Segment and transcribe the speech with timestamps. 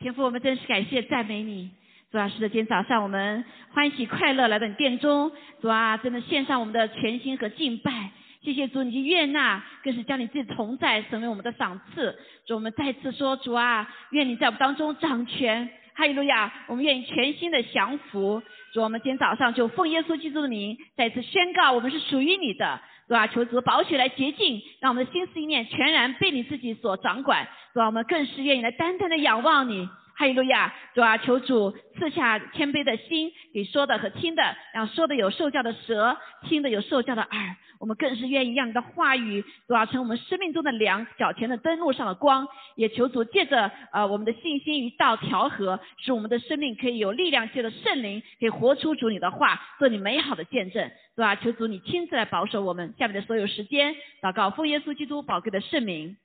[0.00, 1.70] 天父，我们真是感谢赞美你。
[2.12, 8.10] 主啊，是的，今天早上我们欢喜快乐来到你殿中，主啊，真的献上我们的全心和敬拜。
[8.40, 12.16] 谢谢主，你去悦纳，更是将你自己同在成为我们的赏赐。
[12.46, 15.68] 主，我们再次说，主啊，愿你在我们当中掌权。
[15.94, 16.52] 哈利路亚！
[16.68, 18.40] 我们愿意全心的降服。
[18.72, 22.80] 主，我们今天早上就奉耶稣基督的名，再次宣告，我们是属于你的。
[23.08, 27.48] 对吧，求主保血来洁净，让我们的心思意念全然被你自己所掌管。
[27.72, 29.88] 对吧，我们更是愿意来单单的仰望你。
[30.18, 30.74] 哈利路亚！
[30.94, 37.56] 主啊，求主赐下谦卑的心，给说的和听的，让说的有受教的舌，听的有受教的耳。
[37.78, 42.48] 我们更是愿意让你的话语，主啊，成我们生命中的粮，脚前的灯，路上的光。
[42.74, 50.90] 也求主借着呃我们的信心与道调和，使我们的生命可以有力量，借着圣灵，可以活出主你的话，做你美好的见证。
[51.14, 53.94] 主啊，求主你亲自来保守我们下面的所有时间。
[54.20, 56.16] 祷告奉耶稣基督宝贵的圣名，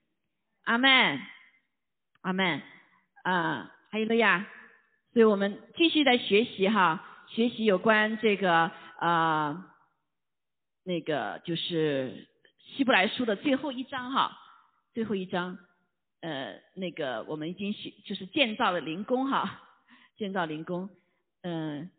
[0.66, 1.20] 阿门，
[2.24, 2.60] 阿门，
[3.24, 3.70] 啊。
[3.94, 4.48] 还有了呀，
[5.14, 9.68] 所以我们继续在学习哈，学习有关这个啊，
[10.84, 14.36] 那个就是希伯来书的最后一章哈，
[14.96, 15.60] 最后一章，
[16.22, 19.62] 呃，那个我们已经学就是建造了灵宫哈，
[20.18, 20.90] 建造灵宫，
[21.44, 21.92] 嗯，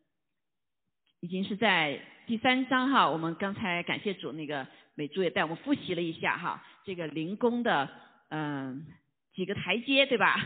[1.21, 7.89] 已经是在第三章哈，我们刚才感谢主那个美珠也带我们复习了一下哈，这个灵宫的
[8.31, 8.85] 嗯
[9.33, 10.41] 几个台阶对吧？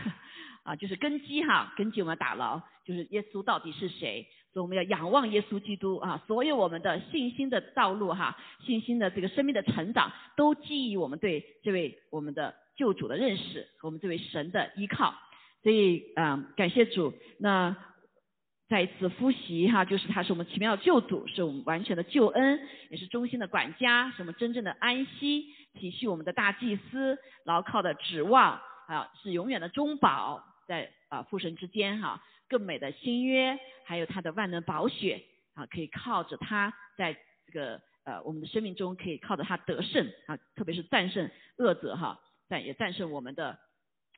[0.69, 4.27] 啊，就是根基哈，根基我们要打牢，就是耶稣到底是谁？
[4.53, 15.15] 所以我们要仰望耶稣基督啊，所有我们的信心的道路哈，信心的这个生命的成长，都基于我们对这位我们的救主的认识和我们这位神的依靠。
[15.63, 17.75] 所以啊，感谢主，那
[18.67, 22.59] 再一次复习哈，就是他是我们奇妙救主，是我们完全的救恩，
[22.91, 25.47] 也是忠心的管家，是我们真正的安息，
[25.79, 28.61] 体恤我们的大祭司，牢靠的指望。
[28.89, 35.23] 啊，是永远的中保，在啊父神之间哈，更美的新约，还有他的万能宝血
[35.55, 37.17] 啊，可以靠着他在
[37.47, 43.57] 这个呃我们的生命中，可以靠着他得胜啊，特别是战胜恶者哈，但也战胜我们的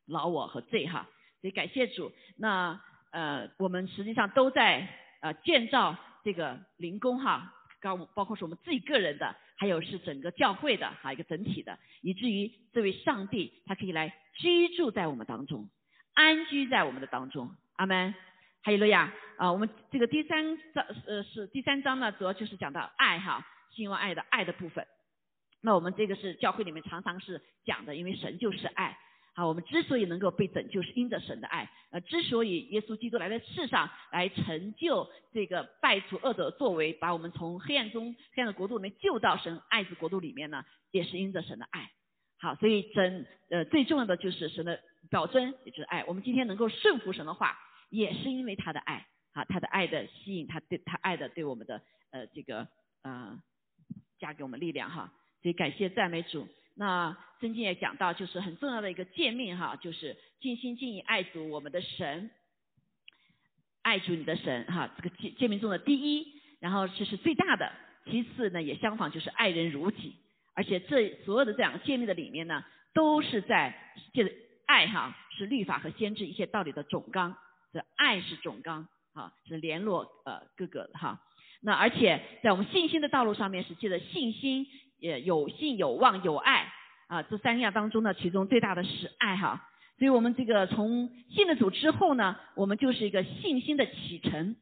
[0.06, 1.08] 老我和罪哈，
[1.40, 2.12] 所以感谢主。
[2.36, 2.82] 那
[3.12, 4.86] 呃我们实际上都在
[5.22, 5.96] 呃建造
[6.26, 9.36] 这个灵宫哈，刚包括是我们自己个人的。
[9.62, 15.70] 还有是整个教会的哈一个整体的，以至于这位上帝他可以来居住在我们当中，
[16.14, 18.14] 安居在我们的当中，阿门。
[18.64, 24.86] 还有路亚啊，我们这个第三章呃是第三章呢，主要就是讲到爱哈，希望爱的爱的部分。
[25.62, 28.98] 那我们这个是教会里面常常是讲的，因为神就是爱。
[29.34, 31.72] 好，我们之所以能够被拯救，是因着神的爱。
[31.90, 41.90] 呃，之所以耶稣基督来到世上来成就这个败除恶者的作为，把我们从黑暗中黑暗的国度里面救到神爱子国度里面呢，也是因着神的爱。
[42.40, 46.04] 好，所以真呃最重要的就是神的表征，也就是爱。
[46.06, 47.58] 我们今天能够顺服神的话，
[47.90, 49.08] 也是因为他的爱。
[49.34, 51.82] 好，他的爱的吸引，他对他爱的对我们的
[52.12, 52.68] 呃这个
[53.02, 53.42] 呃
[54.20, 55.12] 加给我们力量哈。
[55.42, 56.48] 所以感谢赞美主。
[56.76, 62.32] 那圣经也讲到，就是很重要的一个诫命哈，就是尽心尽意爱主我们的神，
[63.82, 67.72] 爱主你的神哈，这个诫诫命中的第一，然后这是最大的，
[68.06, 70.16] 其次呢也相仿就是爱人如己，
[70.54, 72.64] 而且这所有的这两个诫命的里面呢，
[72.94, 74.32] 都是在借着
[74.72, 77.36] 爱哈，是律法和先知一切道理的总纲，
[77.74, 81.20] 这爱是总纲哈，是联络呃各个哈，
[81.62, 84.66] 那而且在我们信心的道路上面是借着信心。
[85.02, 86.72] 也有信有望有爱
[87.08, 89.68] 啊，这三样当中呢，其中最大的是爱哈。
[89.98, 94.56] 所以我们这个从信的主之后呢，我们就是一个信心的启程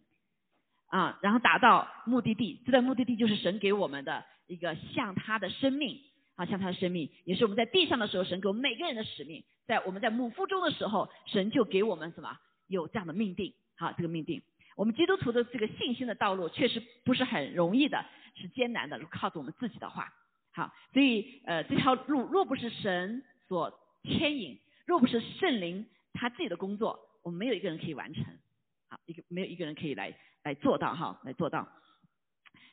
[0.88, 2.64] 啊，然后达到目的地。
[2.66, 6.00] 这个目的地就是神给我们的一个像他的生命
[6.40, 9.44] 啊，像他的生命，也是我们在地上的时候，神给我们每个人的使命。
[9.68, 14.42] 在我们在母腹中的时候，神就给我们什么有这样的命定好，这个命定。
[14.78, 18.06] 我们基督徒的这个信心的道路确实不是很容易的，
[18.36, 20.14] 是艰难的，靠着我们自己的话。
[20.54, 28.24] 好，所以呃这条路若不是神所牵引，若不是圣灵他自己的工作，我们没有一个人可以完成，
[28.88, 31.68] 好一个没有一个人可以来来做到哈，来做到。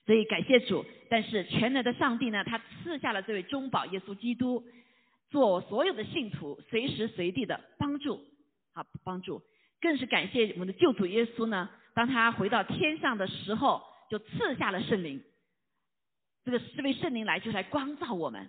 [0.06, 4.64] 所以感谢主，但是全能的上帝呢，他赐下了这位中保耶稣基督，
[5.30, 8.20] 做所有的信徒随时随地的帮助，
[8.72, 9.42] 好帮助，
[9.80, 15.20] 更是感谢我们的救主耶稣呢，当他回到天上的时候，就赐下了圣灵。
[16.44, 18.48] 这个这位圣灵来，就是来光照我们，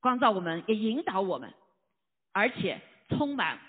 [0.00, 1.54] 光照我们，也引导我们，
[2.32, 2.80] 而且
[3.10, 3.60] 充满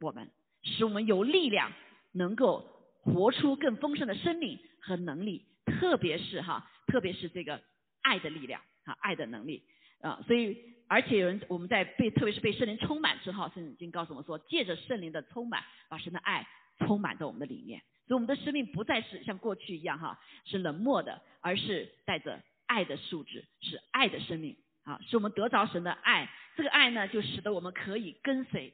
[0.00, 0.30] 我们，
[0.62, 1.70] 使我们有力量，
[2.12, 2.64] 能够
[3.02, 5.44] 活出更丰盛的生命和能力。
[5.70, 7.60] 特别是哈，特别是这个
[8.02, 9.64] 爱的力量，哈，爱的能力
[10.00, 10.20] 啊。
[10.26, 10.56] 所以
[10.88, 16.46] 而且有人我们在被特别是被圣灵充满之后，圣经告诉我们说，借着圣灵的充满，把神的爱
[16.78, 28.72] 充满在我们的里面，所以我们的生命不再是像过去一样哈，是冷漠的，而是带着爱的素质，是爱的生命啊，是我们得着神的爱，这个爱呢就使得我们可以跟随，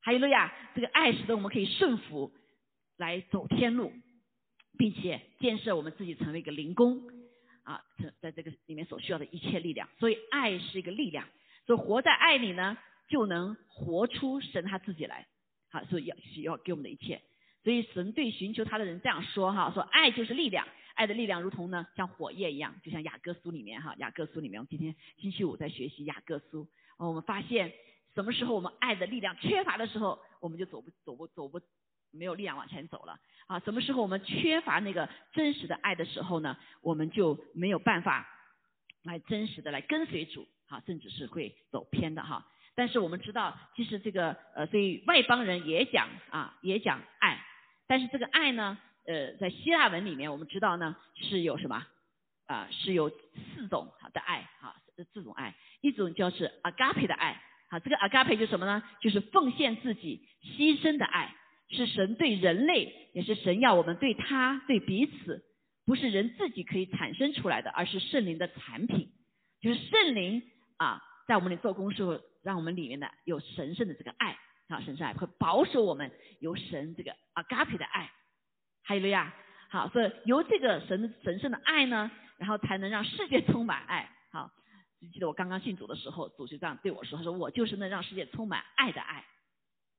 [0.00, 2.32] 还有了呀，这个爱使得我们可以顺服
[2.96, 3.92] 来走天路，
[4.78, 7.02] 并且建设我们自己成为一个灵工。
[7.64, 11.28] 啊，这在这个里面所需要的一切力量，所以爱是一个力量，
[11.66, 12.78] 所以活在爱里呢，
[13.08, 15.26] 就能活出神他自己来。
[15.68, 17.20] 好，所以要需要给我们的一切，
[17.62, 26.66] 所以神对寻求他的人这样说哈，说爱就是力量，爱的力量如同呢像火焰一样，就像雅各书里面哈，雅各书里面，我们今天星期五在学习雅各书，
[26.96, 27.74] 我们发现
[28.14, 31.60] 什么时候我们爱的力量缺乏的时候，我们就走不走不走不。
[32.10, 33.58] 没有力量往前走了啊！
[33.60, 36.56] 什么时候我们缺乏那个真实的爱的时候呢？
[36.82, 38.28] 我们就没有办法
[39.02, 42.46] 来真实的来跟随主啊，甚至是会走偏的哈。
[42.74, 47.44] 但是我们知道，其实这个呃，所以外邦人也讲啊，也讲爱，
[47.86, 51.86] 但是这个爱呢，呃，在希腊文里面我们知道呢是有什么
[52.46, 52.68] 啊？
[52.70, 54.76] 是有四种好的爱啊，
[55.12, 58.82] 这种爱，一种叫是 agape 的爱啊，这个 agape 就什么呢？
[59.00, 61.34] 就是奉献自己、牺牲的爱。
[61.70, 65.44] 是神对人类，也是神要我们对他、对彼此，
[65.84, 69.12] 不是人自己可以产生出来的，而是圣灵的产品。
[69.60, 70.42] 就是圣灵
[70.76, 74.38] 啊，在我们里做工时候，让我们里面的有神圣的这个爱
[74.68, 76.10] 啊，神圣爱会保守我们
[76.40, 78.10] 有神这个阿嘎皮的爱，
[78.82, 79.34] 还有了呀，
[79.68, 84.08] 好，所以由这个神神圣的爱呢，然后才能让世界充满爱。
[84.30, 84.50] 好，
[85.12, 89.24] 记得我刚刚信主的时候，主就这样对我说，他说我就是那让世界充满爱的爱，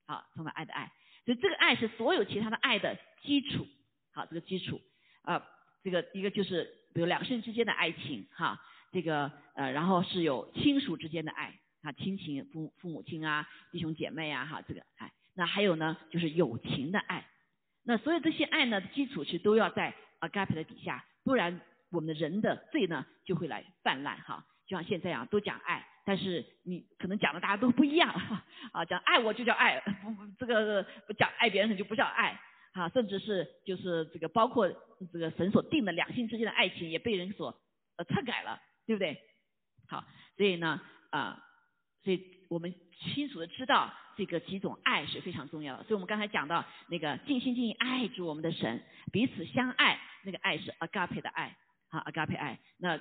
[0.07, 0.92] 好，充满爱的爱。
[1.25, 3.68] 所以这个爱是所有其他的爱的基础，
[4.13, 4.81] 好，这个基础
[5.21, 5.45] 啊，
[5.83, 6.63] 这个一个就是
[6.94, 8.62] 比如两性之间的爱情哈，
[8.92, 17.27] 这个呃，然后是有亲属之间的爱啊，亲情父父母亲啊，弟兄姐妹啊哈，这个爱，那还有呢就是友情的爱，
[17.83, 21.62] 那所有这些爱呢基础是都要在 agape 的底下，不然
[21.92, 25.86] 我们的人的罪呢就会来泛滥哈，就像现在啊都讲爱。
[26.06, 28.10] 但是你可能讲的大家都不一样
[28.72, 32.40] 啊，讲爱我就叫爱，不不这个不讲爱别人就不叫爱
[32.74, 34.68] 啊，甚至是就是这个包括
[35.12, 37.62] 这个神所定的两性之间的爱情也被人所
[37.98, 39.18] 呃篡改了，对不对？
[39.88, 40.04] 好，
[40.38, 40.81] 所以呢
[41.12, 41.44] 啊，
[42.04, 42.74] 所以我们
[43.13, 45.84] 清楚的知道这个几种爱是非常重要的。
[45.84, 51.56] 所以我们刚才讲到那个尽心尽意爱主我们的神，彼此相爱，那个爱是 a gap 的爱，
[51.90, 53.00] 好 agape 爱，那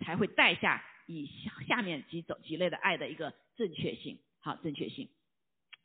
[0.00, 0.84] 才会带下。
[1.06, 5.08] 以下下面几种几类的爱的一个正确性，好正确性，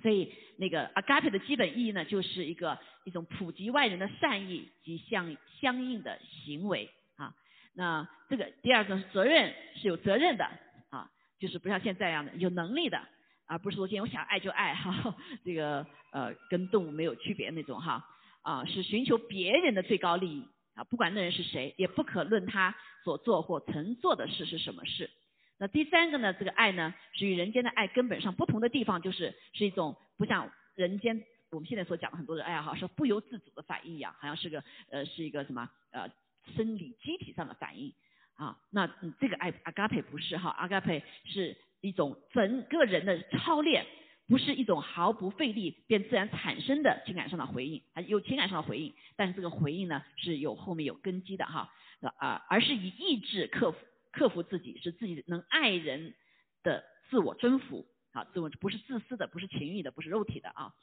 [0.01, 7.33] 所以那个 agape 的基本意义呢，就是一个一种普及外人的善意及相相应的行为啊。
[7.73, 10.45] 那这个第二个是责任是有责任的
[10.89, 11.09] 啊，
[11.39, 13.07] 就是不像现在一样的有能力的，
[13.45, 15.15] 而不是说今天我想爱就爱哈，
[15.45, 18.03] 这个呃跟动物没有区别那种哈
[18.41, 20.45] 啊，是寻求别人的最高利益。
[20.83, 25.09] 不管那人是谁，也不可论他所做或曾做的事是什么事。
[25.57, 26.33] 那第三个呢？
[26.33, 36.09] 这个爱呢，是与人间的爱根本上不同的地方，就是是一种不像人间我们现在所讲的很多的爱好，是不由自主的反应一样，好像是个呃是一个什么呃
[36.55, 37.93] 生理机体上的反应
[38.35, 38.57] 啊。
[38.71, 38.87] 那
[39.19, 43.85] 这个爱阿嘎佩不是哈，阿嘎佩是一种整个人的操练。
[44.31, 51.69] 不是一种毫不费力便自然产生的情感上的回应，啊，有情感上的回应，但是这个回应呢是有后面有根基的哈，
[52.17, 53.77] 啊，而是以意志克服
[54.13, 56.15] 克服自己，使自己能爱人
[56.63, 60.73] 的自我征服，啊，自我不是自私的，不是情欲的，不是肉体的啊，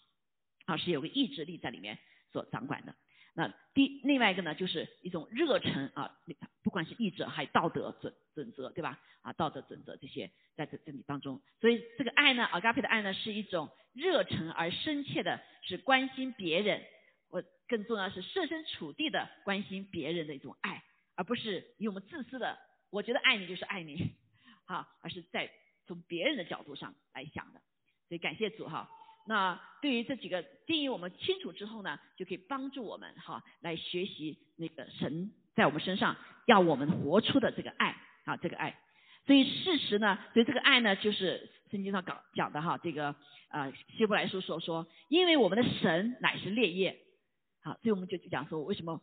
[0.67, 1.99] 啊，是有个意志力在里面
[2.31, 2.95] 所掌管的。
[3.35, 6.19] 那第另外一个呢，就是一种热忱啊，
[6.63, 9.01] 不管是意志还道德准准则，对吧？
[9.23, 16.83] 啊，道德准则这些在这这里当中，所以这个爱呢，agape 的爱呢，是一种热忱而深切的，是关心别人，
[17.31, 20.83] 我更重要是设身处地的关心别人的一种爱，
[21.15, 22.59] 而不是以我们自私的，
[22.91, 24.15] 我觉得爱你就是爱你，
[24.67, 25.51] 哈，而是在
[25.87, 27.61] 从别人的角度上来想的，
[28.09, 28.91] 所以感谢主哈。
[29.29, 36.17] 那对于这几个定义我们清楚之后呢，就可以帮助我们哈来学习那个神在我们身上
[36.47, 37.95] 要我们活出的这个爱
[38.25, 38.75] 啊，这个爱。
[39.27, 43.15] 所以事实呢，所以这个爱呢，就是圣经上讲讲的哈，这个
[43.51, 46.97] 呃希伯来书所说，因为我们的神乃是烈焰，
[47.63, 48.99] 好，所以我们就就讲说为什么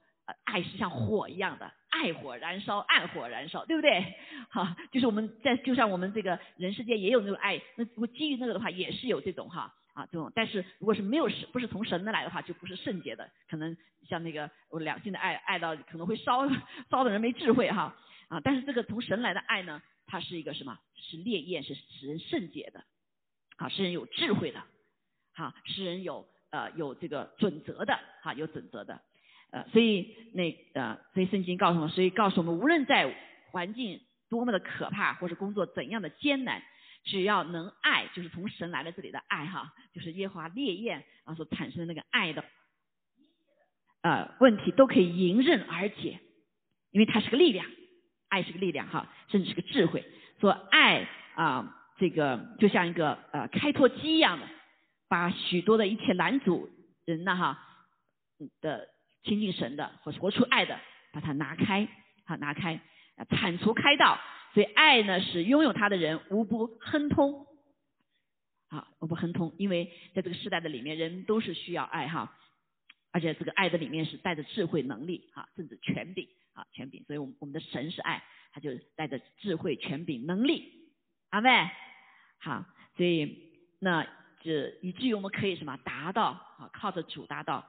[0.46, 4.04] 爱是像火一样的，爱火燃烧，暗火燃烧，对不对？
[4.50, 9.72] 哈，就是我们在就像我们这个人世间也有那种爱，那如果基于那个的话，也是有这种哈。
[9.96, 16.48] 啊，这种，但是如果是没有神，不是从神的来的话，就不是圣洁的，可能像那个我两性的爱，爱到可能会烧
[16.92, 17.96] 烧的人没智慧哈
[18.28, 20.78] 啊，但是这个从神来的爱呢，它是一个什么？
[20.98, 22.84] 是烈焰，是使人圣洁的，
[23.56, 24.62] 啊，使人有智慧的，
[25.34, 29.00] 哈，使人有呃有这个准则的，哈，有准则的，
[29.52, 33.16] 呃，所以那呃，所以圣经告诉我们，所以告诉我们，无论在
[33.52, 36.62] 环境多么的可怕，或是工作怎样的艰难，
[37.06, 42.44] 只要能爱，就是从神来的这里的爱，哈，就是耶华烈焰啊所产生的那个爱的，
[44.02, 46.20] 呃，问题都可以迎刃而解，
[46.92, 47.66] 因为它是个力量。
[48.28, 50.04] 爱是个力量哈，甚至是个智慧。
[50.42, 54.48] 说爱啊，这个就像一个呃开拓机一样的，
[55.08, 56.68] 把许多的一切拦阻
[57.06, 57.58] 人呢哈
[58.60, 58.90] 的
[59.24, 60.78] 亲近神的或是活出爱的，
[61.14, 61.88] 把它拿开，
[62.26, 62.82] 好拿开，
[63.30, 64.20] 铲除开道。
[64.56, 67.46] 所以爱呢是拥有它的人无不亨通，
[68.70, 69.54] 好无不亨通。
[69.60, 72.36] 因为在这个时代的里面，人都是需要爱哈，
[73.12, 76.28] 而且这个爱的里面是带着智慧能力哈，甚至权柄。
[76.56, 80.88] 啊，权柄，所以，我们我们的神是爱，他就带着智慧、权柄、能力，
[81.32, 81.70] 阿妹，
[82.40, 82.64] 好，
[82.96, 84.08] 所以那
[84.42, 87.68] 这以至于我们可以什么达到啊，靠着主达到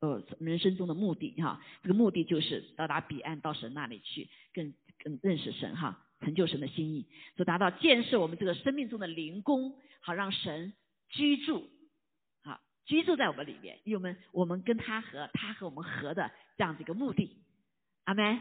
[0.00, 10.72] 呃人生中的目的哈，这个目的就是到达彼岸到神那里去，更更认识神哈，成就神的心意，就达到建设我们这个生命中的灵宫，好让神
[11.08, 11.68] 居住，
[12.44, 17.36] 好居住在我们里面，因为我们我们跟他和他和我们合的这样子一个目的。
[18.04, 18.40] 阿门，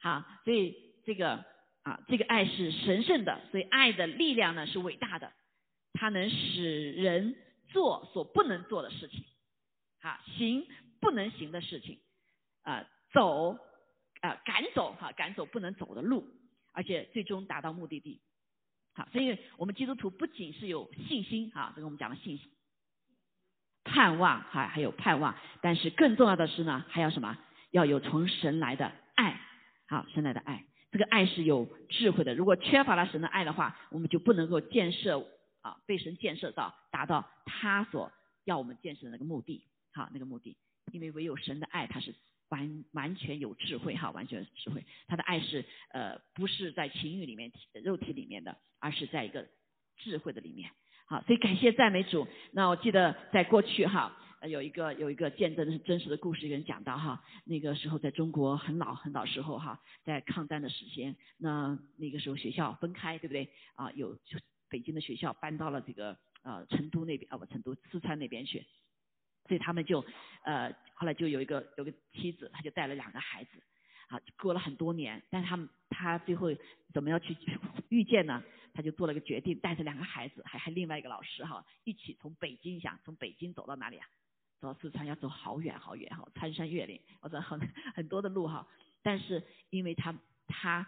[0.00, 1.44] 好，所以这个
[1.82, 5.32] 啊，这个爱是神圣的，所以爱的力量呢是伟大的，
[5.94, 7.34] 它能使人
[7.68, 9.24] 做所不能做的事情，
[10.00, 10.66] 好，行
[11.00, 12.00] 不能行的事情，
[12.62, 13.52] 啊，走
[14.20, 16.26] 啊赶走哈赶走不能走的路，
[16.78, 18.20] 而且最终达到目的地，
[18.94, 22.52] 好，所以我们基督徒不仅是有信心啊，这个我们讲的信心，
[23.82, 27.36] 盼望哈还有盼望，但是更重要的是呢，还要什么？
[27.72, 29.40] 要有从神来的爱，
[29.88, 32.36] 好，神来的爱，这个爱是有智慧的。
[32.36, 35.18] 如果缺乏了神的爱的话，我们就不能够建设
[35.62, 38.12] 啊，被神建设到达到他所
[38.44, 40.56] 要我们建设的那个目的，好，那个目的。
[40.92, 42.14] 因为唯有神的爱，它是
[42.48, 44.84] 完完全有智慧，哈，完全有智慧。
[45.06, 47.52] 他的爱是呃，不是在情欲里面、
[47.84, 49.46] 肉体里面的，而是在一个
[49.96, 50.70] 智慧的里面。
[51.06, 52.26] 好，所以感谢赞美主。
[52.52, 54.16] 那我记得在过去哈。
[54.48, 63.50] 有一个有一个见证是真实的故事，有人讲到哈，那个时候在中国很老很老时候哈，在抗战的时间，那那个时候学校分开，对不对？
[63.74, 64.38] 啊，有就
[64.68, 68.64] 北京的学校搬到了这个呃成都那边啊不成都四川那边去，
[69.48, 70.04] 所以他们就
[70.44, 73.50] 呃后来就有一个有个妻子，他就带了两个孩子，
[74.08, 76.48] 啊过了很多年，但是他们他最后
[76.92, 77.36] 怎么样去
[77.88, 78.42] 遇见呢？
[78.74, 84.06] 他就做了个决定，带着两个孩子，还还另外一个老师哈，一起从北京想从北京走到哪里啊？
[84.60, 87.58] 走到四川要走好远好远哈，穿山越岭，或者很
[87.94, 88.68] 很多的路哈。
[89.02, 90.86] 但是因为他他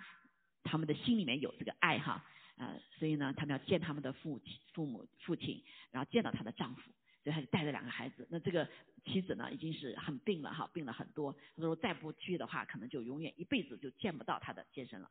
[0.63, 2.25] 他们的心里面有这个爱哈，
[2.57, 6.83] 呃，所以呢，他们要见他们的父亲父母父亲，然后见到她的丈夫，
[7.23, 8.27] 所以他就带着两个孩子。
[8.31, 8.69] 那这个
[9.05, 11.33] 妻子呢，已经是很病了哈，病了很多。
[11.57, 15.11] 他说再不去的话，可能就永远一辈子就见不到他的先生了。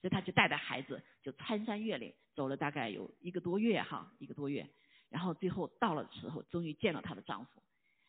[0.00, 4.68] 所以他就带着孩子就穿山越岭，走了大概有一个多月哈，一个多月，
[5.08, 7.62] 然后最后到了时候，终于见到她的丈夫。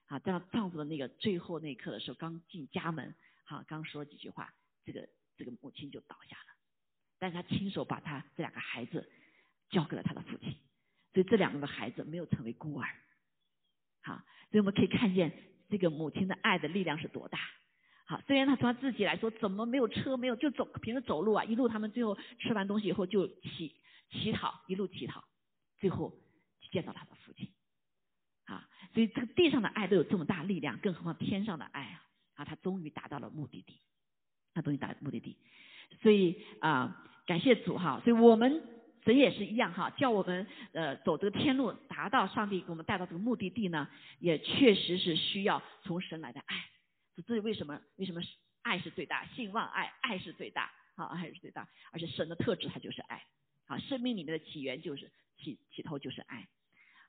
[0.05, 3.13] 啊，到丈夫的那个最后那一刻的时候，刚进家门，
[3.43, 4.53] 哈，刚说几句话，
[4.83, 6.55] 这个这个母亲就倒下了。
[7.19, 9.07] 但是他亲手把他这两个孩子
[9.69, 10.51] 交给了他的父亲，
[11.13, 12.87] 所以这两个孩子没有成为孤儿。
[14.01, 14.15] 好，
[14.51, 15.31] 所以我们可以看见
[15.69, 17.39] 这个母亲的爱的力量是多大。
[18.05, 23.75] 好，虽然他从他自己来说，怎么没有车，没有就走，平时走路啊，一路他们最后吃完东西以后就乞
[24.09, 25.23] 乞讨，一路乞讨，
[25.77, 26.13] 最后
[26.71, 27.47] 见到他的父亲。
[28.45, 32.03] 啊，所以这个地上的爱都有这么大力量，更何况天上的爱啊！
[32.33, 33.79] 啊，他终于达到了目的地，
[34.55, 35.37] 他终于达到目的地。
[36.01, 38.01] 所以啊，感谢主哈！
[38.03, 38.63] 所以我们
[39.03, 43.87] 神也是一样哈，叫我们呃走这个天路，达到上帝给我们带到这个目的地呢，
[44.19, 46.55] 也确实是需要从神来的爱。
[47.15, 47.79] 这是为什么？
[47.97, 48.29] 为什么是
[48.61, 49.25] 爱是最大？
[49.35, 51.67] 信望爱，爱是最大，好，爱是最大。
[51.91, 53.23] 而且神的特质它就是爱，
[53.67, 56.47] 啊，生命里面的起源就是起起头就是爱。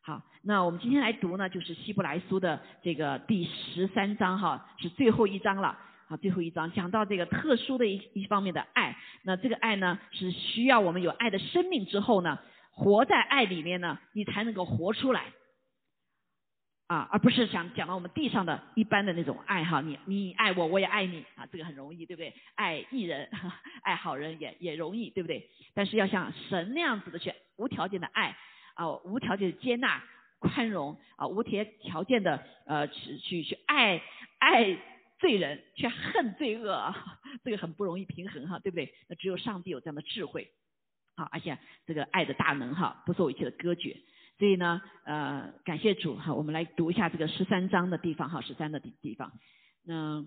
[0.00, 5.78] 好，那我们今天来读呢，就是希伯来书的这个第十三章哈，是最后一章了。
[6.10, 12.36] 好，最后一章讲到这个特殊的一一方面的爱，那这个爱呢，是需要我们有爱的生命之后呢，
[12.72, 15.26] 活在爱里面呢，你才能够活出来。
[16.88, 22.34] 啊，而不是想讲到我们地上的一般的那种爱哈，你你爱我，我也爱你啊，这个很容易，对不对？
[22.56, 23.30] 爱艺人，
[23.84, 25.48] 爱好人也也容易，对不对？
[25.74, 28.36] 但是要像神那样子的去无条件的爱。
[28.74, 30.02] 啊，无条件的接纳、
[30.40, 34.02] 宽容啊，无条条件的呃去去去爱
[34.40, 34.76] 爱
[35.20, 36.94] 罪人，却恨罪恶，
[37.44, 38.92] 这个很不容易平衡哈，对不对？
[39.08, 40.50] 那只有上帝有这样的智慧
[41.14, 43.98] 好，而且这个爱的大能哈，不受一切的隔绝。
[44.38, 49.30] 所以呢，呃，感谢主哈，我们来读一下这个十三章的地方哈，十三的地地方。
[49.84, 50.24] 那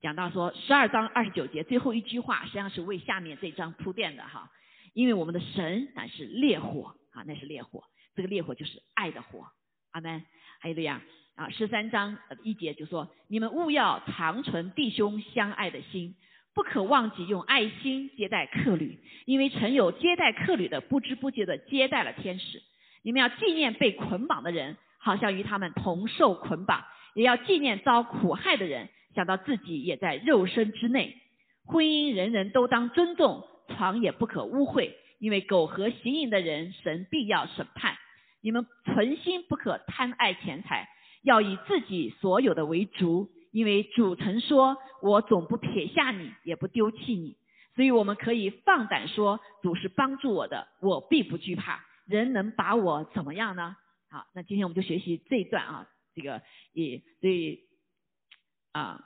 [0.00, 4.50] 讲到说十二章二十九节最后一句话，实际上是为下面这章铺垫的哈。
[4.92, 9.46] 因为我们的神乃是烈火啊，那是烈火，这个烈火就是爱的火。
[9.92, 10.22] 阿门。
[10.60, 11.02] 还有这样
[11.34, 16.14] 啊，十三章一节就说：你们务要长存弟兄相爱的心，
[16.54, 22.62] 不可忘记用爱心接待客旅，因为曾有接待客旅的，不知不觉的接待了天使。
[23.02, 26.84] 你们要纪念被捆绑的人，好像与他们同受捆绑；
[27.14, 31.16] 也要纪念遭苦害的人，想到自己也在肉身之内。
[31.64, 37.96] 婚姻人人都当尊重，床也不可污秽，因为苟合行淫的人，神必要审判。
[38.42, 40.88] 你们存心不可贪爱钱财，
[41.22, 47.36] 要以自己所有的为主，因为主曾说：“我总不撇下你，也不丢弃你。”
[47.74, 53.76] 所以我们可以放胆说：“主是帮助我的，我必不惧怕。”人能把我怎么样呢？
[54.10, 57.60] 好，那今天我们就学习这一段啊，这个也所以
[58.72, 59.02] 啊，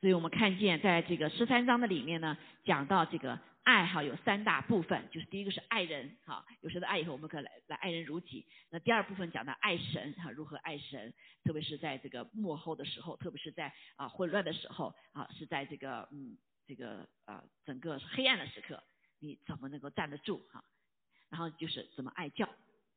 [0.00, 8.44] 所以我们看见在这个十三章的里面呢，讲到这个爱哈有三大部分，就是第一个是爱人哈，有时的爱以后我们可来来爱人如己。
[8.70, 11.14] 那第二部分讲到爱神哈，如何爱神，
[11.44, 18.82] 特别是在这个幕后的时候，特别是在啊混乱的时候啊，是在这个嗯这个啊整个黑暗的时刻，
[19.20, 20.64] 你怎么能够站得住哈？
[21.30, 22.48] 然后就是怎么爱教，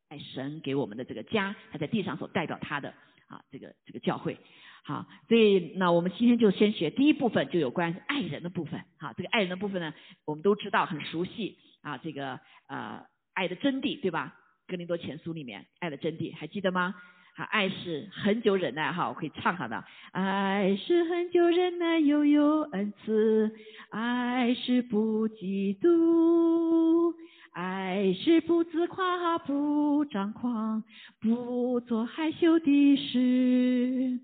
[0.08, 2.92] 爱神给我们的这个家，他在地上所代表他的
[3.26, 4.38] 啊，这个这个教会，
[4.84, 9.92] 好，所以那我们今天就先学第一部分，就有关爱人的部分，好，这个爱人的部分呢，
[10.24, 13.04] 我们都知道很熟悉啊，这个呃
[13.34, 14.36] 爱的真谛，对吧？
[14.68, 16.94] 哥林多前书里面爱的真谛还记得吗？
[17.44, 23.50] 爱是很久忍耐，哈，我可以唱好的，爱是很久忍耐，又有恩慈，
[23.90, 27.14] 爱是不嫉妒。
[27.52, 30.84] 爱是不自夸，不张狂，
[31.22, 34.20] 不做害羞的事，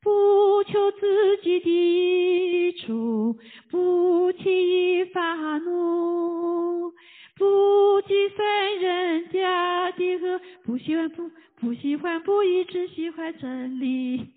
[0.00, 1.68] 不求自己的
[2.68, 3.36] 益处，
[3.68, 6.92] 不轻易发怒，
[7.38, 14.34] 不计算人家的恶，不喜欢不不喜欢不义，只喜欢真理。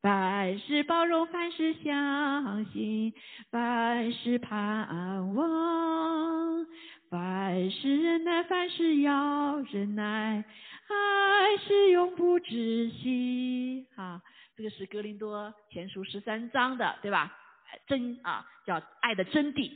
[0.00, 3.12] 凡事包容，凡事相信，
[3.50, 6.66] 凡事盼望。
[7.10, 10.44] 凡事忍耐，凡事要忍耐，
[10.88, 13.86] 爱是永不止息。
[13.96, 14.22] 哈，
[14.56, 17.36] 这个是格林多前书十三章的，对吧？
[17.86, 19.70] 真啊，叫爱的真谛。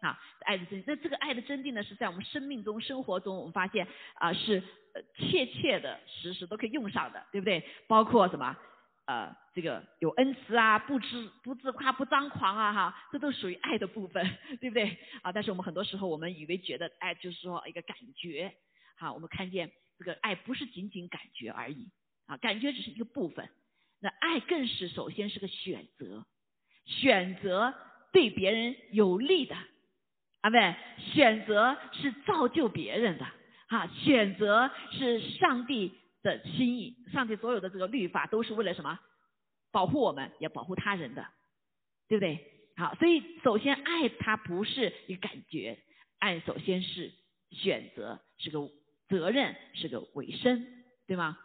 [0.00, 4.62] 啊，爱的真，那这个爱的真谛呢，是在我们生命中、生活中，我们发现啊，是
[4.94, 7.64] 呃切切的、时时都可以用上的，对不对？
[7.86, 8.56] 包括什么？
[9.06, 14.22] 呃，这个有恩慈啊，不知不自夸不张狂啊，哈，这都属于爱的部分，
[14.60, 14.98] 对不对？
[15.22, 18.52] 啊，但是我们很多时候我们以为觉得爱就是说一个感觉，
[18.98, 21.88] 好，我们看见这个爱不是仅仅感觉而已，
[22.26, 23.48] 啊，感觉只是一个部分，
[23.98, 26.26] 那爱更是首先是个选择，
[26.84, 27.74] 选择
[28.12, 29.56] 对别人有利的，
[30.40, 33.26] 啊，不对，选择是造就别人的，
[33.68, 35.92] 哈，选择是上帝。
[36.20, 38.98] 的心意，上帝所有的这个律法都是为了什么？
[39.70, 41.24] 保护我们，也保护他人的，
[42.08, 42.44] 对不对？
[42.76, 45.78] 好，所以首先爱他不是一个感觉，
[46.18, 47.12] 爱首先是
[47.52, 48.68] 选择，是个
[49.08, 51.38] 责任，是个委身，对吗？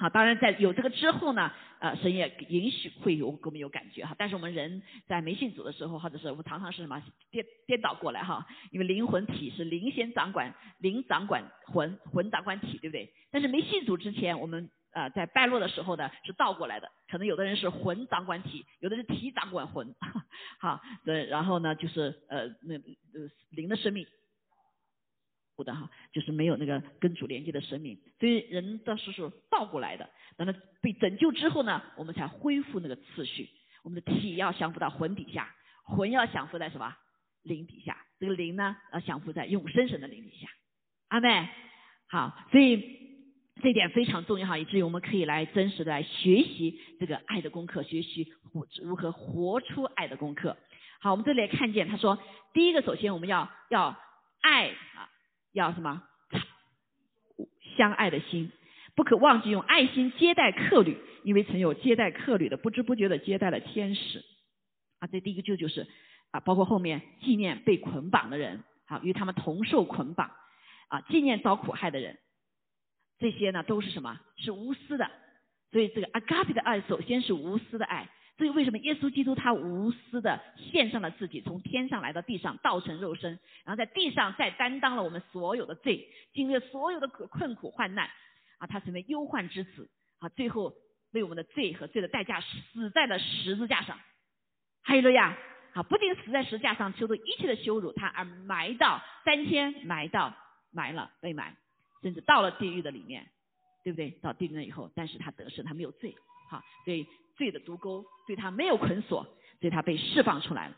[0.00, 4.14] 好，当然在有这个之后呢，呃，神也允许会有给我们有感觉哈。
[4.16, 13.12] 但是我们人在没信主的时候，或者是我们常常是什么颠颠倒过来哈，因为灵魂体是灵先掌管，灵掌管魂，魂掌管体，对不对？
[13.32, 19.96] 但是没信主之前，我们呃在败落的时候呢是倒过来的，可能有的人是魂掌管体，有的是体掌管魂，
[20.60, 24.06] 好，对，然后呢就是呃那呃灵的生命。
[25.64, 30.08] 的哈，就是没有那个跟主连接的生命，所以人的是是倒过来的。
[30.36, 33.48] 等到被拯救之后呢，我们才恢复那个次序。
[33.82, 36.94] 我们的体要降服到魂底下，魂要降服在什么
[37.42, 37.96] 灵底下？
[38.18, 40.48] 这个灵呢，要降服在永生神的灵底下。
[41.08, 41.48] 阿妹，
[42.08, 42.98] 好，所以
[43.62, 50.56] 这点非常重要哈，以至于我们可以来真实的来学习这个爱的功课，学习活如何活出爱的功课。
[51.00, 52.18] 好，我们这里看见他说，
[52.52, 53.96] 第一个首先我们要要
[54.42, 55.08] 爱啊。
[55.58, 56.02] 要什么？
[57.76, 58.50] 相爱的心，
[58.96, 64.24] 不可忘记用爱心接待客旅，因为曾有接待客旅的，不知不觉的接待了天使。
[64.98, 65.86] 啊，这第一个就就是
[66.32, 70.32] 啊，包括后面纪念被捆绑的人，啊，与他们同受捆绑，
[70.88, 72.18] 啊，纪念遭苦害的人，
[73.20, 74.18] 这些呢都是什么？
[74.36, 75.08] 是无私的。
[75.70, 88.08] 所以这个阿嘎比的爱，首先是无私的爱，所以为什么耶稣基督他无私的献上了自己，从天上来到地上，道成肉身，然后在地上再担当了我们所有的罪，经历了所有的困苦患难，
[88.58, 90.72] 啊，他成为忧患之子，啊，最后
[91.10, 93.98] 为我们的罪和罪的代价死在了十字架上。
[94.82, 95.36] 还有了呀，
[95.72, 100.32] 啊，不仅死在十字架上，受到一切的羞辱，他而埋到三天，埋到
[100.70, 101.56] 埋了被埋，
[102.02, 103.26] 甚至到了地狱的里面，
[103.82, 104.10] 对不对？
[104.22, 106.14] 到地狱了以后，但是他得胜，他没有罪，
[106.48, 107.04] 好，所以。
[107.38, 109.22] 罪的毒钩对他没有捆锁，
[109.60, 110.74] 所以他被释放出来了，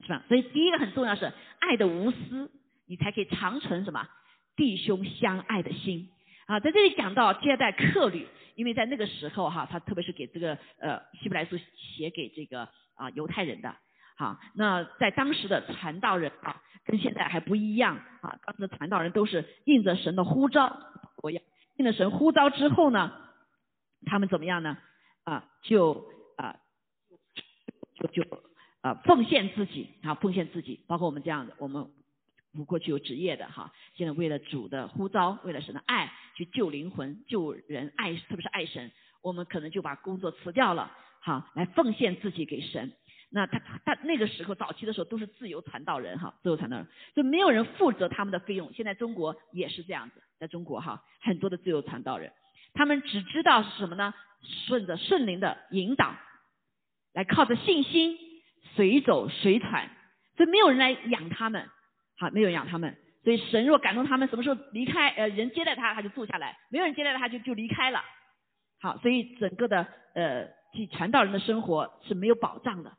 [0.00, 0.22] 是吧？
[0.28, 2.50] 所以第一个很重要是爱的无私，
[2.86, 4.08] 你才可以长存什么
[4.56, 6.08] 弟兄相爱的心
[6.46, 6.60] 啊。
[6.60, 13.74] 在这里讲到接待客旅，因为在那个时候哈，他特别是给这个呃希伯来书写给这个啊犹太人的，
[14.16, 20.78] 好，那在当时的传道人啊，跟现在还不一样啊，当时的传道人都是应着神的呼召，
[21.22, 21.40] 我要
[21.76, 23.12] 应着神呼召之后呢，
[24.06, 24.78] 他们怎么样呢？
[25.24, 26.04] 啊，就
[26.36, 26.56] 啊，
[27.94, 28.22] 就就
[28.80, 31.88] 啊，奉献自己啊，奉献自己，包括我们这样的，我们
[32.66, 38.90] 过去有职业的哈，现在为了主的呼召，为了神的爱去救灵魂、救人、爱，特别是爱神，
[39.22, 42.92] 我们可能就把工作辞掉了，好，来奉献自己给神。
[43.34, 48.70] 那他他那个时候早期的时候都是自由传道人哈，自由传道人，就没有人负责他们的费用。
[48.74, 52.30] 现在中国也是这样子，在中国哈，很多的自由传道人，
[52.74, 54.14] 他们只知道是什么呢？
[54.66, 56.16] 顺着圣灵的引导，
[57.12, 58.18] 来靠着信心
[58.74, 59.88] 随走随传，
[60.36, 61.70] 所以没有人来养他们，
[62.18, 68.02] 好，没有养他们，所以神若感动他们，什么时候离开，呃，人接待他，他就住下来；没有人接待他，就就离开了。
[68.80, 72.92] 好，所以整个的呃，即传道人的生活是没有保障的。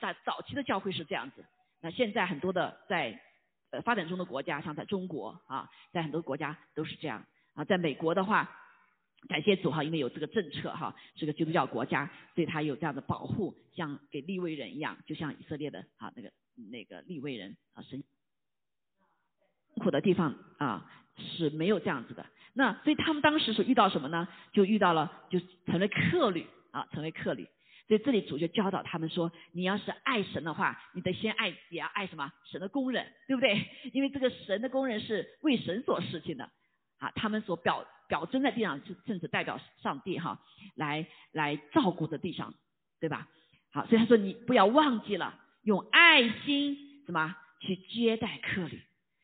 [0.00, 1.44] 在早期的教会是这样子，
[1.82, 3.20] 那现在很多的在
[3.72, 8.56] 呃发展中的国家，像在中国啊，在很多国家都是这样啊，在美国的话。
[9.28, 16.32] 感谢主哈，因为有这个政策哈，是个基督教国家，对他有这样的保护，像给立位人一样，就像以色列的啊那个
[16.70, 18.02] 那个立位人啊，神
[19.76, 22.26] 苦的地方啊是没有这样子的。
[22.54, 24.26] 那所以他们当时所遇到什么呢？
[24.52, 27.46] 就遇到了，就成为客旅啊，成为客旅。
[27.86, 32.32] 所以这里主就教导他们说，你要是爱神的话，你得先爱，也要爱什么？
[32.46, 33.64] 神的工人，对不对？
[33.92, 36.50] 因为这个神的工人是为神所事情的
[36.98, 37.86] 啊，他们所表。
[38.10, 40.42] 表征在地上，就甚至代表上帝哈，
[40.74, 42.52] 来来照顾着地上，
[42.98, 43.28] 对吧？
[43.70, 48.82] 好，所以他说你不要忘记了用爱心什么去接待客旅。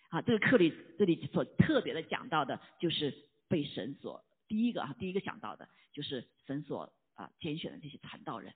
[0.09, 3.13] 啊，这个客旅这里所特别的讲到的就是
[3.49, 8.55] 被神所第一个啊，第一个想到的就是神所啊拣选的这些传道人。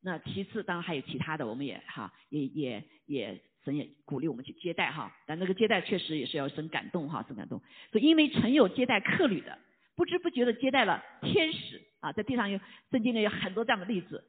[0.00, 3.42] 那其次当然还有其他的，我们也哈也也也。
[3.64, 7.60] 神也鼓励我们去接待哈，但那个接待确实也是要神感动哈，神感动。
[7.90, 9.58] 所以因为曾有接待客旅的，
[9.96, 14.22] 不知不觉的接待了天使啊，在地上有圣经里有很多这样的例子。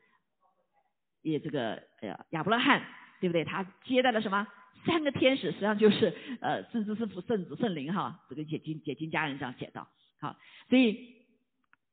[1.21, 2.86] 也这个呃亚伯拉罕
[3.19, 3.43] 对不对？
[3.43, 4.48] 他接待了什么
[4.86, 9.88] 三个天使，实际上就是呃圣子、圣父、圣子、圣灵哈，这个解经解经家人这样写道。
[10.21, 10.38] 好，
[10.69, 11.15] 所以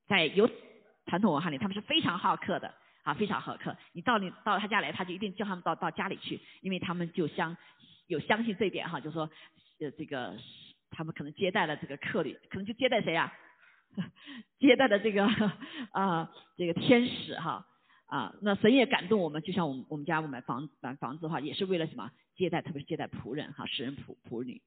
[0.07, 0.49] 在有
[1.07, 2.75] 传统文化里，他们是非常好客的。
[3.03, 3.77] 啊，非常好客。
[3.93, 7.57] 你到你到他家来，他就一定叫他们到到家里去，因为他们就相
[8.07, 9.29] 有相信这一点哈，就说
[9.81, 10.37] 呃这个
[10.91, 13.33] 他们可能接待了这个客旅，可能就接待谁呀？
[14.59, 15.27] 接待的这个
[15.91, 17.67] 啊这个天使哈
[18.07, 22.11] 啊，那神也感动我们，就像我们我们家我买房买房子的话，也是为了什么？
[22.35, 24.63] 接待，特别是接待仆人哈，使人仆仆女。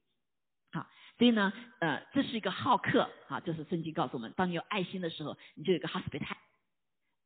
[0.70, 0.86] 好，
[1.18, 6.36] 所以呢呃这是一个好客啊，这是圣经告诉我们，当你有爱心的时候，你就有个 hospitality。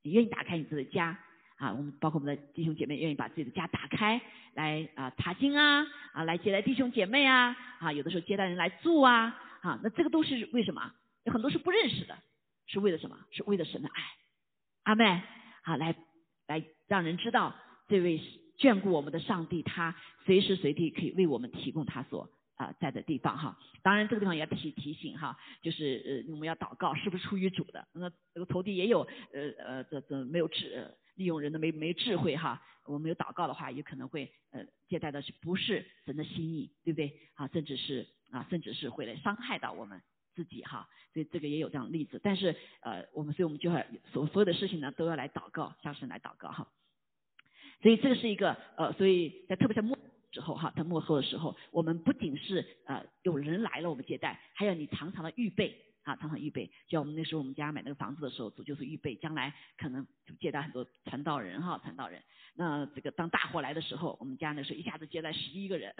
[0.03, 1.19] 你愿意打开你自己的家
[1.57, 1.73] 啊？
[1.73, 4.21] 我们包括我们的弟兄姐妹愿意把自己的家打开
[4.55, 10.93] 来啊查经啊啊来接待弟兄姐妹啊啊有的时候接待人来住啊啊那这个都是为什么？
[11.25, 12.17] 有很多是不认识的，
[12.67, 13.19] 是为了什么？
[13.31, 14.03] 是为了神的爱，
[14.85, 15.05] 阿妹
[15.63, 15.95] 啊来
[16.47, 17.55] 来让人知道
[17.89, 18.19] 这位
[18.59, 22.31] 眷顾我们的上帝，他随时随地可以为我们提供他所。
[22.61, 27.88] 啊，在的地方哈，当然这个地方也要提提醒哈，就是呃我们要祷告，是不是出于主的？
[27.94, 29.01] 那这个投递也有
[29.33, 37.18] 呃呃这这没有智利用人的没没智慧哈，我们有祷告的话，有可能会呃接待的是不是神的心意，对不对？
[37.33, 40.03] 啊，甚至是啊甚至是会来伤害到我们
[40.35, 42.20] 自己哈，所以这个也有这样的例子。
[42.23, 46.68] 但是呃我们所以我们就要所所有的事情呢都要来祷告，向神来祷告哈。
[47.81, 49.96] 所以这个是一个呃，所以在特别在末。
[50.31, 56.66] 之后哈，他幕后的时候，我们不仅是呃有人来了我们接待，还要你常常的预备啊，常常预备。
[56.66, 62.23] 就像我们那时候我们家买那个房子的时候，主就是预备，将来可能就接待很多传道人哈，传道人。
[62.55, 65.95] 那这个当大火来的时候，我们家那时候一下子接待十一个人，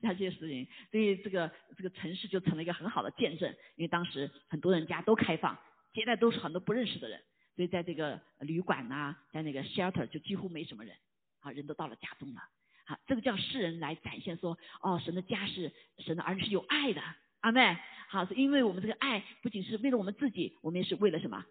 [0.00, 3.50] 那些事情，所以这个这个城市就成了一个很好的见证。
[3.76, 5.58] 因为当时很多人家都开放，
[5.92, 7.20] 接待都是很多不认识的人，
[7.56, 10.96] 所以在这个旅馆呐，在那个 shelter 就几乎没什么人，
[11.40, 12.40] 啊，人都到了家中了，
[12.84, 17.02] 好，这个叫世人来展现说，哦，神的家是神的儿女是有爱的，
[17.40, 17.76] 阿妹，
[18.08, 21.44] 好，是因为我们这个爱不仅是为了我们自己，我们也是为了什么？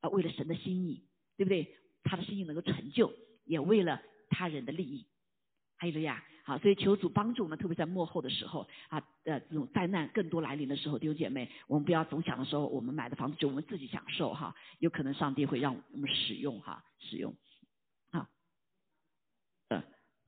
[0.00, 1.04] 啊，为了神的心意，
[1.36, 1.76] 对不对？
[2.02, 3.12] 他的心意能够成就，
[3.44, 5.06] 也为了他人的利益，
[5.76, 6.24] 还有了呀。
[6.42, 17.36] 好，所以求主帮助我们，特别在幕后的时候啊，呃，这种灾难更多来临的时候，弟兄姐妹，我们不要总想的时候，我们买的房子就我们自己享受哈，有可能上帝会让我们使用哈，使用，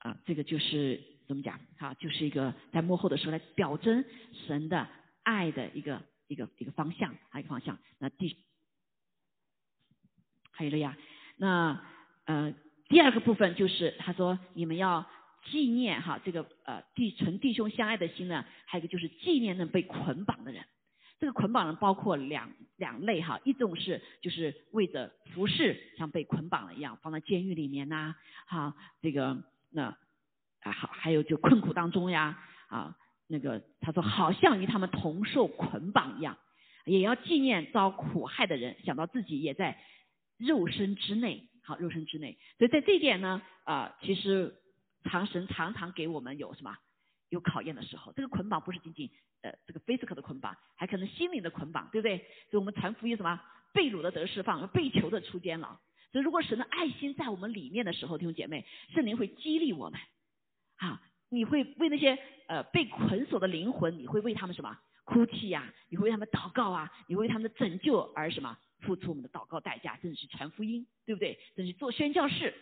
[0.03, 1.59] 啊，这个就是怎么讲？
[1.79, 4.05] 哈，就是一个在幕后的时候来表征
[4.47, 4.87] 神的
[5.23, 7.79] 爱的一个一个一个方向，还一个方向。
[7.99, 8.37] 那第，
[10.51, 10.97] 还有了呀，
[11.37, 11.85] 那
[12.27, 12.55] 呃，
[12.89, 15.07] 第二个部分就是他说你们要。
[15.47, 20.65] 纪念哈这个呃弟纯弟兄相爱的心呢，还有一个就是纪念那被捆绑的人。
[21.19, 28.15] 这个捆绑人包括两两类哈，一种是就是为着服侍，像被捆绑了一样放在监狱里面呐，
[28.47, 29.97] 哈这个那
[30.61, 36.39] 啊好还有就困苦当中呀啊那个他说好像与他们同受捆绑一样，
[36.85, 39.79] 也要纪念遭苦害的人，想到自己也在
[40.39, 44.59] 肉身之内，好肉身之内，所以在这一点呢啊其实。
[45.05, 46.77] 常神常常给我们有什么
[47.29, 52.19] 有考验的时候，这个捆绑不是仅仅呃这个 physical 的捆绑，还可能心灵的捆绑，对不对？
[52.19, 53.41] 所以我们传福音什么
[53.75, 55.77] 被掳的得释放，被囚的出监牢。
[56.13, 59.99] 所以如果神的爱心在我们里面的时候，弟兄姐妹，圣灵会激励我们
[60.77, 65.73] 啊，你会为那些呃被捆锁的灵魂，你会为他们什么哭泣呀？
[65.89, 66.93] 你会为他们祷告啊？
[67.09, 69.97] 你会为他们的拯救而什么付出我们的祷告代价？
[70.03, 71.39] 甚至是传福音，对不对？
[71.57, 72.55] 甚至做宣教士。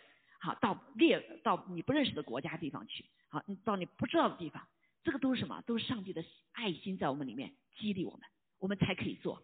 [0.43, 4.67] 好，到列到你不认识的国家地方去，好，你到你不知道的地方，
[5.05, 5.61] 这个都是什么？
[5.67, 8.21] 都是上帝的爱心在我们里面激励我们，
[8.59, 9.43] 我们才可以做。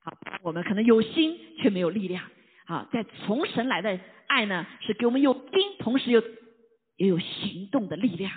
[0.00, 2.30] 好，我们可能有心却没有力量。
[2.68, 6.22] 好，在从神来的爱呢，是给我们有心，同时又
[6.96, 8.30] 也有行动的力量。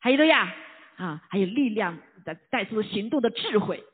[0.00, 0.54] 还有的呀，
[0.96, 3.84] 啊，还有力量带带出行动的智慧。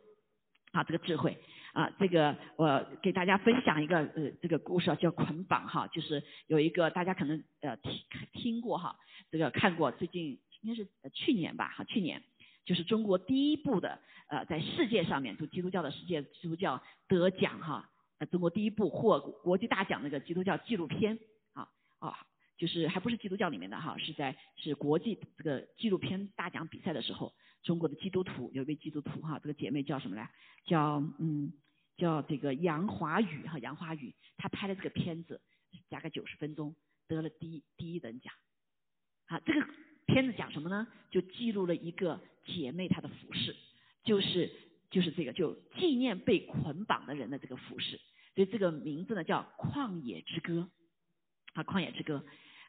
[0.71, 1.37] 啊，这个智慧。
[1.73, 7.93] 啊，这个我给大家分享一个呃这个故事啊，叫捆绑哈，就是有一个大家可能呃听
[8.33, 8.97] 听过哈，
[9.33, 12.23] 这个看过最近应该是去年吧哈，去年
[12.65, 21.19] 就是中国第一部的呃在世界上面就基督教的世界基督教得奖哈，呃中国第一部获国际大奖那个基督教纪录片
[21.53, 30.31] 啊啊，就是还不是基督教里面的哈，是在是国际这个纪录片大奖比赛的时候，中国的基督徒有一位基督徒哈，这个姐妹叫什么来？
[30.65, 31.53] 叫嗯。
[31.97, 35.41] 叫这个杨华宇哈，杨华宇，她拍的这个片子
[35.89, 36.75] 大概九十分钟，
[37.07, 38.35] 得了第一第一等奖。
[39.27, 39.65] 啊，这个
[40.05, 40.89] 片子讲什么呢？
[41.13, 43.55] 就记录了一个姐妹她的服饰，
[44.03, 44.51] 就是
[44.95, 48.01] 就是这个就纪念被捆绑的人的这个服饰。
[48.35, 50.71] 所以这个名字呢叫《旷野之歌》
[51.61, 52.25] 啊，《旷野之歌》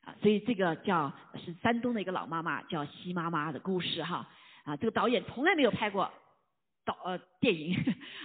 [0.10, 4.30] 啊，所以这个叫是山东的一个老妈妈叫西妈妈的故事哈。
[4.64, 6.12] 啊，这个导演从来没有拍过。
[6.86, 7.76] 导呃电影，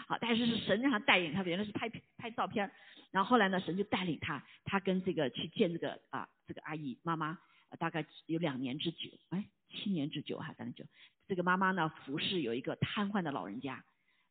[0.07, 2.71] 好，但是是神让他带领他，原来是拍拍照片，
[3.11, 7.39] 然后后来呢，神就带领他，他跟这个去见这个啊这个阿姨妈妈，
[7.79, 10.85] 大概有两年之久，哎，七年之久哈，反正就。
[11.27, 13.83] 这个妈妈呢服侍有一个瘫痪的老人家，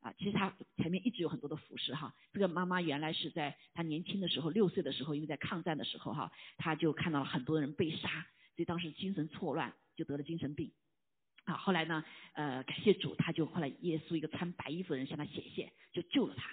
[0.02, 8.10] 啊，其实他前面一直有很多的服饰哈，这个妈妈原来是在她年轻的时候六岁的时候，因为在抗战的时候哈，她就看到了很多人被杀，
[8.56, 10.72] 所以当时精神错乱，就得了精神病。
[11.46, 16.50] 啊，后来呢，呃，感谢主，他就后来耶稣一个穿白衣服的人向他显现，就救了他。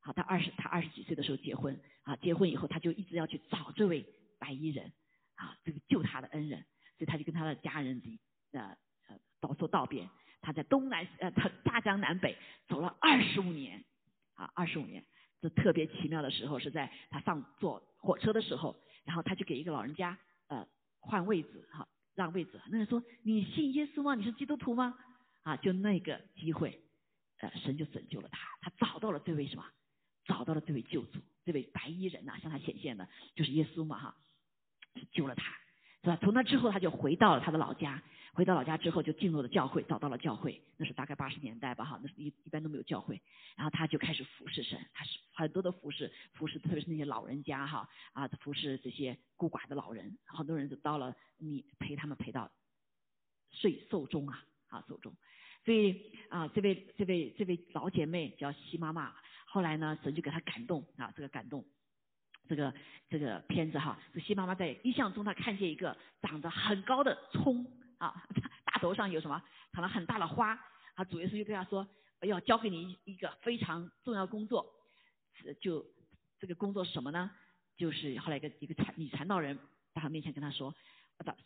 [0.00, 4.04] 好，他二十他二十几岁的时候结婚，啊，结婚以后他就一直要去找这位
[4.38, 4.92] 白衣人，
[5.36, 6.60] 啊，这个救他的恩人，
[6.98, 8.02] 所以他就跟他的家人
[8.52, 8.76] 呃
[9.08, 10.08] 呃道说道别。
[10.40, 12.36] 他在东南呃他大江南北
[12.68, 13.84] 走了二十五年，
[14.34, 15.04] 啊，二十五年，
[15.40, 20.18] 这特别奇妙的时候是在他上坐火车的时候，然后他就给一个老人家
[20.48, 20.66] 呃
[21.00, 21.86] 换位置，哈。
[22.16, 24.14] 让位置，那人说你信耶稣吗？
[24.14, 24.96] 你是基督徒吗？
[25.42, 26.80] 啊，就那个机会，
[27.40, 29.66] 呃，神就拯救了他，他找到了这位什么？
[30.24, 34.16] 找到了这位救主，这位白衣人呐，向他显现的，就是耶稣嘛，哈，
[35.12, 35.44] 救了他，
[36.06, 36.16] 是吧？
[36.22, 38.00] 从那之后，他就回到了他的老家。
[38.32, 40.62] 回到老家之后，就进入了教会，找到了教会。
[40.76, 43.20] 那是大概八十年代吧，哈，那是一一般都没有教会。
[43.56, 50.16] 然后他就开始服侍神，他是很多的服侍，服侍特别是那些老人家，哈啊，服侍这些孤寡的老人。
[50.26, 52.48] 很多人就到了你陪他们陪到
[53.50, 55.12] 睡寿终啊，啊寿终。
[55.64, 59.12] 所以啊，这位这位这位老姐妹叫西妈妈，
[59.46, 61.64] 后来呢，神就给她感动啊，这个感动，
[62.48, 62.72] 这个
[63.08, 67.66] 这个片子哈，这西妈妈在印象中，她看见一个长得很高的葱。
[67.98, 68.12] 啊，
[68.70, 69.42] 大头上有什么？
[69.72, 70.58] 长了很大的花。
[70.96, 71.88] 啊，主耶稣就对她说
[72.20, 74.66] ：“要交给你一个非常重要工作，
[75.62, 75.82] 就
[76.38, 77.30] 这个工作是什么呢？
[77.78, 79.58] 就是后来一个一个传女传道人
[79.94, 80.74] 在他面前跟他说，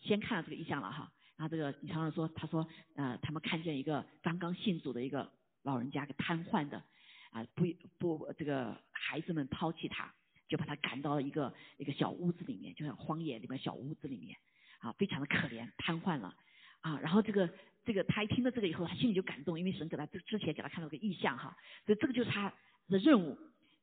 [0.01, 1.13] 先看了这个意象了哈。
[1.37, 5.31] 然后这个女传道人说，他说呃他们看见一个刚刚信主的一个
[5.63, 6.83] 老人家，个瘫痪的
[7.31, 7.65] 啊不
[7.99, 10.13] 不这个孩子们抛弃他，
[10.51, 14.37] 就把他赶到了一个一个小屋子里面，就像荒野里面小屋子里面
[14.81, 16.35] 啊，非常的可怜，瘫痪了
[16.81, 16.99] 啊。
[17.01, 17.49] 然后这个
[17.85, 22.53] 这个他一听到这个以后，他心里就感动，因为神给他之之前给他看到个意象哈，所以这个就是他
[22.89, 23.39] 的任务，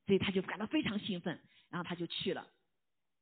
[0.06, 2.46] 所以他就感到非常兴奋，然后他就去了。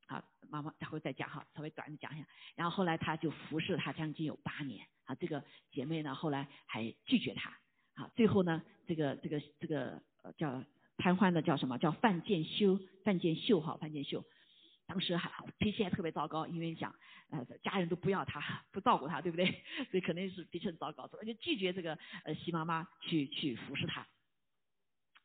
[0.08, 2.26] 好，妈妈待会再讲哈，稍微短的讲一下。
[2.56, 5.14] 然后后来他就服侍他将近有八年啊。
[5.14, 7.50] 这个姐妹呢，后来还拒绝他
[7.94, 8.10] 啊。
[8.16, 10.02] 最后呢，这个这个这个
[10.36, 10.62] 叫
[10.96, 14.24] 瘫痪的叫什么叫范建修范建秀哈范建秀，
[14.86, 16.94] 当时还脾气还特别糟糕，因为想
[17.30, 19.46] 呃家人都不要他不照顾他，对不对？
[19.90, 24.06] 所以肯定是脾气很糟糕，所以就拒绝这个呃西妈妈去去服侍他。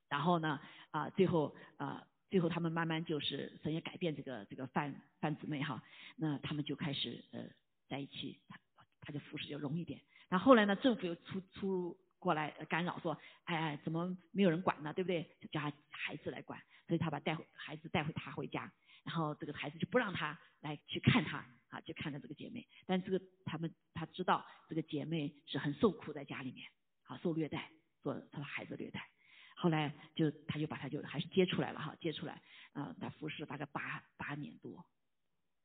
[0.10, 0.60] 然后呢
[0.92, 2.08] 啊最后啊。
[2.32, 5.84] 最后他们慢慢就是神也改变这个这个范范姊妹哈，
[6.16, 7.44] 那他们就开始呃
[7.90, 8.58] 在一起，他
[9.02, 10.00] 他就服侍就容易点。
[10.30, 14.94] 然后后来呢，政府又出出过来干扰说，哎哎怎么没有人管呢？
[14.94, 15.24] 对不对？
[15.52, 18.72] 叫他孩子来管，所以他把带回孩子带回他回家，
[19.04, 22.68] 然后这个孩子就不让他来去看他啊，去看他这个姐妹。
[22.86, 26.70] 但这个他们他知道这个姐妹是很受苦在家里面，
[27.06, 27.72] 啊受虐待，
[28.04, 29.10] 做他的孩子虐待。
[29.56, 32.40] 后来就他就把他就还是接出来了哈，接出来
[32.74, 34.86] 啊，他服侍大概八八年多，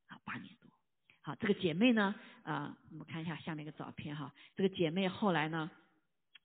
[0.06, 0.70] 啊八年多，
[1.20, 5.70] 好这个姐妹呢啊，我们看一下下面一个照片哈，这个姐妹后来呢，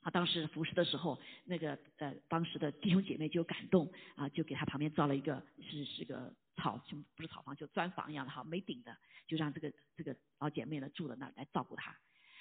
[0.02, 8.96] 啊当时服侍的时候，那个呃当时的弟兄姐妹就感动啊，就给他旁边造了一个是是个草就不是草房就砖房一样的哈，没顶的，
[9.28, 11.96] 就让这个这个老姐妹呢住在那儿来照顾他。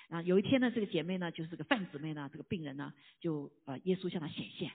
[0.09, 4.73] 啊有一天呢，这个姐妹呢就是这个范姊妹呢，这个病人呢就呃耶稣向她显现。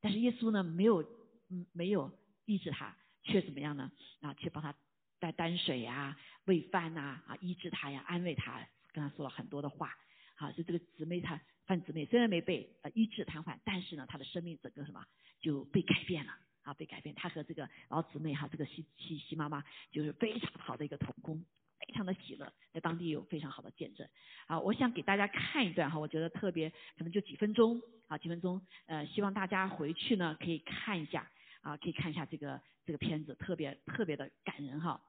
[0.00, 1.02] 但是耶稣呢，没有
[1.48, 2.12] 嗯，没有
[2.44, 3.90] 医治他，却怎么样呢？
[4.20, 4.74] 啊，去帮他
[5.18, 8.60] 带担水啊，喂饭呐，啊，医治他呀，安慰他，
[8.92, 9.94] 跟他说了很多的话。
[10.34, 15.04] 好，就这个姊妹，她范姊妹虽然没被呃医治瘫痪，但是呢，她的生命整个什么
[15.40, 17.14] 就被改变了啊，被改变。
[17.14, 21.44] 她和这个老姊妹哈，这个西西西妈妈就是非常好的一个同工。
[21.78, 24.08] 非常的喜乐，在当地有非常好的见证。
[24.46, 35.00] 啊，我想给大家看一段哈，我觉得特别，可能就几分钟，啊，几分钟，呃，希望大家回去呢可以看一下，啊，可以看一下这个这个片子，特别特别的感人哈，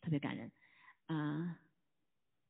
[0.00, 0.52] 特别感人。
[1.08, 1.54] 嗯，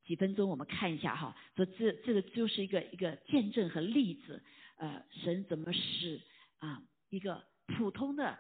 [0.04, 4.42] 几分钟我们看一下哈，说这这个就是一个一个见证和例子，
[4.76, 6.20] 呃，神怎么使
[6.58, 8.38] 啊一个普通的，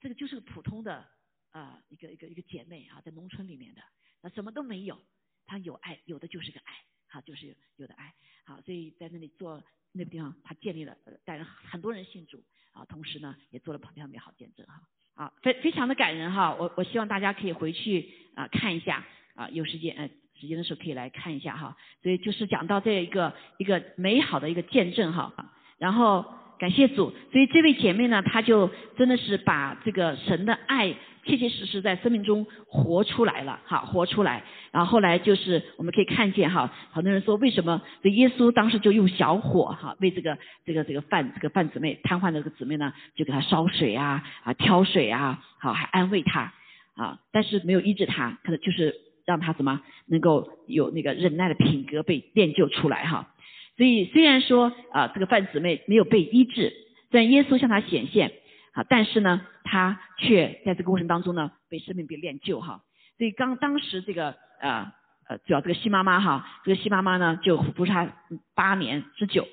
[0.00, 1.06] 这个就是个普通的
[1.50, 3.82] 啊一个一个一个姐妹啊，在农村里面的。
[4.20, 4.98] 那什么都没有，
[5.46, 6.72] 她有爱，有的就是个爱，
[7.08, 14.82] 好，就是有的爱，好，所以在那里做那个地方，他建立了带人很多人信主，啊，同时呢也做了非常美好见证哈，
[15.14, 25.32] 啊，非非常的感人哈，我我希望大家可以回去啊看一下，啊有时间呃时间的时候可以来看一下哈，所以就是讲到这一个一个美好的一个见证哈，
[25.78, 26.24] 然后
[26.58, 30.94] 感谢主，所以这位姐妹呢，她就真的是把这个神的爱。
[31.26, 34.44] 切切实实在生命中活出来了，哈，活出来。
[34.70, 46.52] 然后后来就是我们可以看见，哈，很多人说为什么这耶稣当时就用小火，哈，为这个这个这个范这个范姊妹瘫痪的这个姊妹呢，就给她烧水啊，啊挑水啊，好还安慰她，
[46.94, 48.94] 啊，但是没有医治她，可能就是
[49.24, 53.34] 让她怎么能够有那个忍耐的品格被练就出来，哈。
[53.76, 56.72] 所以虽然说啊这个范姊妹没有被医治，
[57.10, 58.32] 虽然耶稣向她显现。
[58.74, 62.82] 啊，但是呢，他却在这个过程当中呢，被生命被练就哈。
[63.16, 64.90] 所以刚当时这个呃
[65.28, 68.12] 呃，主要这个西妈妈哈，这个西妈妈呢就服侍他
[68.56, 69.46] 八年之久。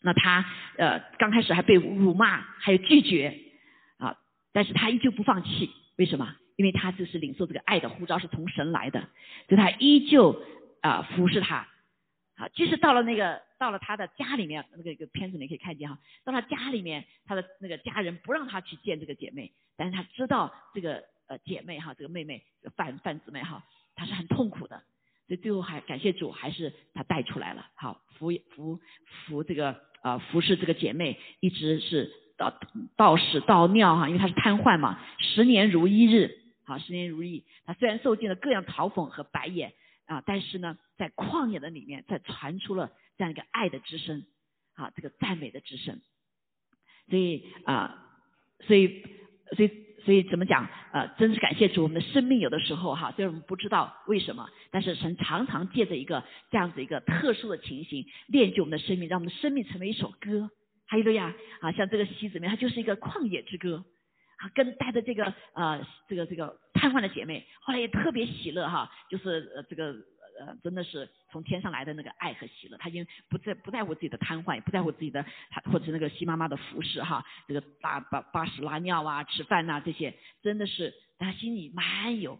[0.00, 0.44] 那他
[0.78, 3.36] 呃刚开始还被辱骂，还有拒绝
[3.98, 4.16] 啊，
[4.52, 5.68] 但是他依旧不放弃。
[5.96, 6.36] 为什么？
[6.56, 9.00] 因为他就是领受这个爱的呼召是从神来的，
[9.48, 10.42] 所以他依旧
[10.80, 11.68] 啊服侍他。
[12.36, 13.46] 啊，即使到了那个。
[13.58, 15.98] 到了他的家里面，那个一个片子你可以看见哈。
[16.24, 22.44] 到他家里面，他的那个家人不让他去见这个姐妹，但是他知道这个呃姐妹哈，这个妹妹
[22.76, 23.64] 范范姊妹哈，
[23.94, 24.76] 她是很痛苦的，
[25.26, 32.52] 所以最后还感谢主，还是他带出来了，好服服服这个啊服侍这个姐妹，一直是到
[32.94, 36.30] 到屎到尿哈，因为她是瘫痪嘛，十年如一日，
[36.66, 37.44] 好十年如一。
[37.64, 39.72] 他虽然受尽了各样嘲讽和白眼
[40.04, 42.92] 啊，但是呢，在旷野的里面，在传出了。
[43.18, 44.26] 这样一个爱的之声，
[44.74, 46.02] 啊，这个赞美的之声，
[47.08, 48.12] 所以啊，
[48.60, 49.06] 所以，
[49.56, 49.70] 所以，
[50.04, 50.68] 所以怎么讲？
[50.92, 60.50] 呃，真是感谢主，我们的生命有的时候哈，虽然我们不知道为什么，但是神常常借着一个这样子一个特殊的情形，练就我们的生命，让我们的生命成为一首歌。
[60.84, 63.82] 还有了呀，啊，像这个西子面，它就是一个旷野之歌，
[64.36, 69.94] 啊，跟带着这个呃这个这个瘫痪的姐妹，后来也特别喜乐哈，就是呃这个
[70.38, 82.38] 呃真的是从天上来的那个爱和喜乐，她已经不在不在乎自己的瘫痪，也不在乎自己的她或者那个西妈妈的服饰哈，这个搭巴巴屎拉尿啊，吃饭呐这些，真的是她心里满有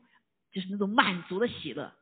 [0.52, 1.92] 就是那种满足的喜乐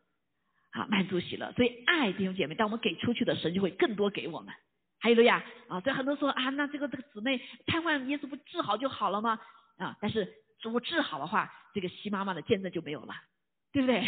[0.73, 1.53] 啊，满足喜乐。
[1.53, 4.53] 所以爱弟兄姐妹，当我们给出去的，神就会更多给我们。
[4.99, 9.39] 还有了呀啊，所以很多说啊，那这个这个姊妹瘫痪，耶稣不治好就好了吗？
[9.79, 9.97] 啊！
[10.01, 13.14] 但是如果治好的话，这个西妈妈的见证就没有了，
[13.72, 14.03] 对不对？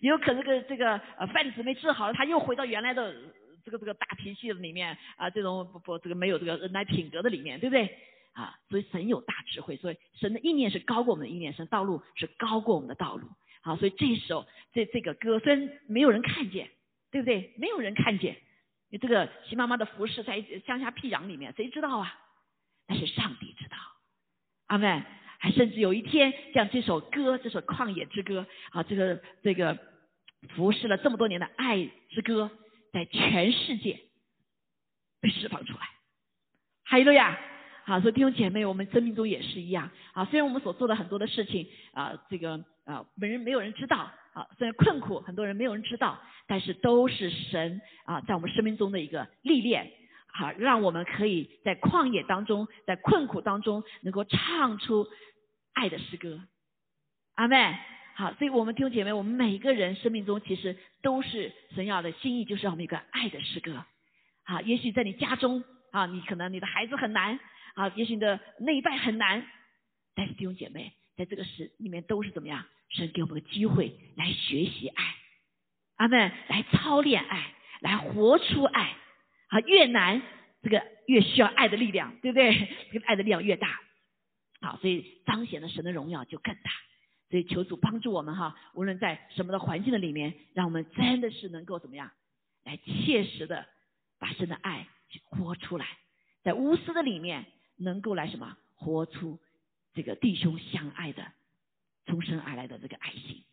[0.00, 3.14] 也 有可能这个这个呃范子没治好了，他又回到原来的
[3.64, 7.98] 这个这个大脾气里面啊，这种不不这个没有这个恩爱品格的里面，对不对？
[8.34, 13.28] 啊，所以神有大智慧，所以神的意念是高过我们的意念，神道路是高过我们的道路。
[13.62, 16.70] 好，所以这时候这这个歌虽然没有人看见，
[17.10, 17.52] 对不对？
[17.58, 18.36] 没有人看见，
[18.90, 22.16] 你这个西妈妈的服饰在乡下僻壤里面，谁知道啊？
[22.86, 23.76] 但是上帝知道。
[24.68, 25.02] 阿妹，
[25.38, 29.76] 还甚至有一天，像这首歌，这首旷野之歌，啊，这个这个
[30.54, 32.50] 服侍了这么多年的爱之歌，
[32.92, 33.98] 在全世界
[35.20, 35.80] 被释放出来。
[36.84, 37.38] 哈利路亚！
[37.84, 39.90] 好，所以弟兄姐妹，我们生命中也是一样。
[40.12, 49.90] 啊，虽然我们所做的很多的事情，啊，这个啊，没人没有人知道，啊，虽然困苦，很多人没有人知道，但是都是神啊，在我们生命中的一个历练。
[50.38, 55.08] 好，让我们可以在旷野当中，在困苦当中，能够唱出
[55.72, 56.40] 爱的诗歌。
[57.34, 57.76] 阿妹，
[58.14, 63.84] 好，所以我们弟兄姐妹，我们每个人生命中其实都是神要的心意，就是让我们一个爱的诗歌。
[64.44, 67.40] 好，也许在你家中啊，你可能你的孩子很难
[67.74, 69.44] 啊，也许你的那一代很难，
[70.14, 72.64] 但是弟兄姐妹，在这个时里面都是怎么样？
[72.90, 75.04] 神给我们个机会来学习爱，
[75.96, 78.94] 阿妹，来操练爱，来活出爱。
[79.48, 80.22] 啊，越难，
[80.62, 82.52] 这个越需要爱的力量，对不对？
[82.92, 83.80] 这个爱的力量越大，
[84.60, 86.70] 好，所以彰显了神的荣耀就更大。
[87.30, 92.10] 所以求主帮助我们哈，无论在什么的环境的里面，让我们真的是能够怎么样，
[92.64, 93.66] 来切实的
[94.18, 94.86] 把神的爱
[95.24, 95.86] 活出来，
[96.42, 97.46] 在无私的里面
[97.76, 99.38] 能够来什么，活出
[99.94, 101.26] 这个弟兄相爱的
[102.06, 103.44] 从生而来的这个爱心。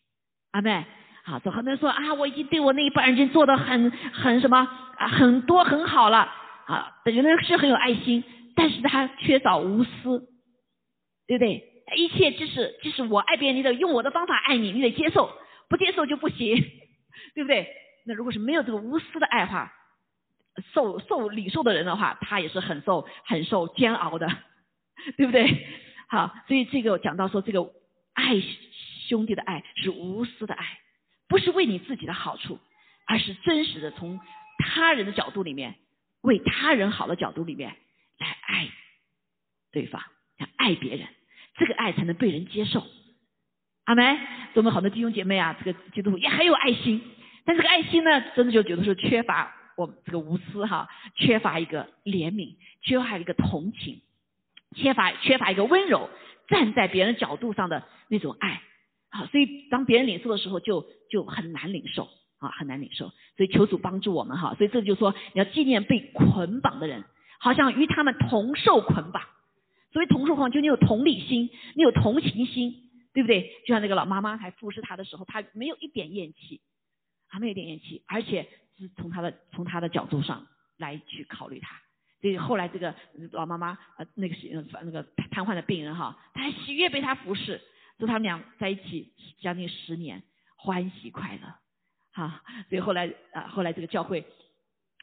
[0.51, 0.85] 阿妹。
[1.25, 4.57] 好，很多人说啊，我已经对我那一半人已经做的很很什么
[4.97, 6.31] 啊，很多很好了
[6.67, 7.01] 啊。
[7.05, 8.23] 有的人是很有爱心，
[8.55, 10.29] 但是他缺少无私，
[11.27, 11.63] 对不对？
[11.95, 15.31] 一切即使即使我爱别人，你得用我的方法爱你，你得接受，
[15.67, 16.55] 不接受就不行，
[17.33, 17.67] 对不对？
[18.05, 19.73] 那如果是没有这个无私的爱话，
[20.75, 24.27] 受受礼受的人的话，他也是很受很受煎熬的，
[25.17, 25.65] 对不对？
[26.07, 27.61] 好，所以这个讲到说，这个
[28.13, 28.35] 爱
[29.09, 30.65] 兄弟的爱是无私的爱。
[31.27, 32.59] 不是为你自己的好处，
[33.05, 34.19] 而是真实的从
[34.57, 35.75] 他人的角度里面，
[36.21, 37.75] 为他人好的角度里面
[38.17, 38.69] 来爱
[39.71, 40.01] 对方，
[40.37, 41.07] 要爱别人，
[41.57, 42.85] 这个爱才能被人接受。
[43.85, 44.17] 阿梅。
[44.55, 47.01] 我们好多弟兄姐妹啊，这个基督徒也很有爱心，
[47.43, 54.01] 但这个爱心呢，真的就有的时候缺乏我这个无私哈，缺乏一个怜悯，缺乏一个同情，
[54.77, 56.09] 缺乏缺乏一个温柔，
[56.47, 58.61] 站在别人角度上的那种爱。
[59.09, 62.09] 好，所以当别人领受的时候，就就很难领受
[62.39, 63.13] 啊，很难领受。
[63.37, 64.53] 所以求主帮助我们哈。
[64.55, 67.05] 所以这就说，你要纪念被捆绑的人，
[67.39, 69.23] 好像与他们同受捆绑。
[69.93, 73.43] 所谓同受捆绑，就你有同理心，你有同情心，对不对？
[73.65, 76.59] 就像那个老妈妈还服侍他的时候，他没有一点厌弃，
[77.29, 80.45] 还没有一点厌弃，而且是从他的从他的角度上
[80.75, 81.79] 来去考虑他。
[82.19, 82.93] 所以后来这个
[83.31, 84.49] 老妈妈呃那个是
[84.83, 87.61] 那个瘫痪的病人哈，他还喜悦被他服侍。
[87.97, 90.21] 就他们俩在一起将近十年，
[90.65, 91.53] 欢喜快乐，
[92.11, 94.25] 哈，所以后来啊，后来这个教会，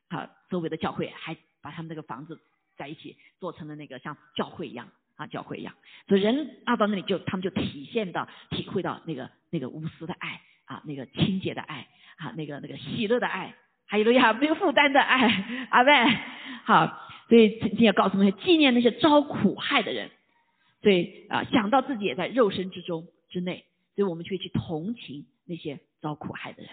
[0.09, 2.41] 啊，周围的教会还把他们那个房子
[2.77, 5.73] 在一起做成了那个像教会一样啊，教会一样，
[6.09, 11.87] 所以人啊到那里就他们就体现到体会到那个那个无私的爱啊，那个清洁的爱
[12.17, 13.55] 啊，那个那个喜乐的爱，
[13.87, 15.93] 还有呀没有负担的爱，阿妹，
[16.65, 20.11] 好，所以今天要告诉我们，纪念那些遭苦害的人。
[20.83, 26.73] 所以啊，想到自己也在肉身之中之内，所以我们就会去同情那些遭苦害的人。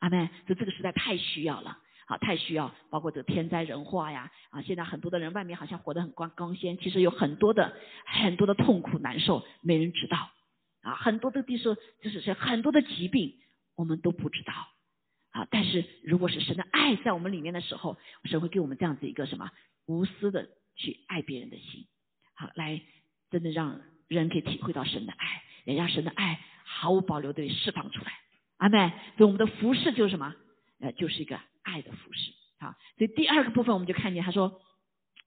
[0.00, 7.74] 阿妹，就这个时代太需要了，好，太需要，包括这天灾人祸呀，啊，现在很多的人外面好像活得很光光鲜，其实有很多的
[8.04, 10.30] 很多的痛苦难受，没人知道，
[10.82, 13.38] 啊，很多的地说就是是很多的疾病
[13.76, 14.52] 我们都不知道，
[15.30, 19.50] 啊，但是如果是神的爱在我们里面的时候，神会给我们这样子一个什么
[19.86, 21.86] 无私的去爱别人的心，
[22.34, 22.82] 好来。
[23.28, 26.38] 真的让人可以体会到神的爱，也让神的爱
[26.68, 28.12] 毫无保留的释放出来。
[28.58, 30.34] 阿妹，所以我们的服饰就是什么？
[30.80, 32.32] 呃，就是一个爱的服饰。
[32.58, 34.60] 啊，所以第二个部分我们就看见他说，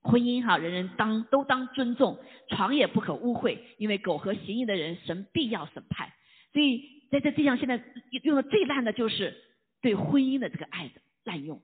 [0.02, 2.20] 婚姻哈，人人当都当尊重，
[2.50, 6.12] 床也不可污秽，因为苟合行淫的人，神必要审判。
[6.52, 7.80] 所以在这地上，现在
[8.24, 9.38] 用的最烂的就是
[9.82, 11.62] 对婚姻的这个爱的滥用，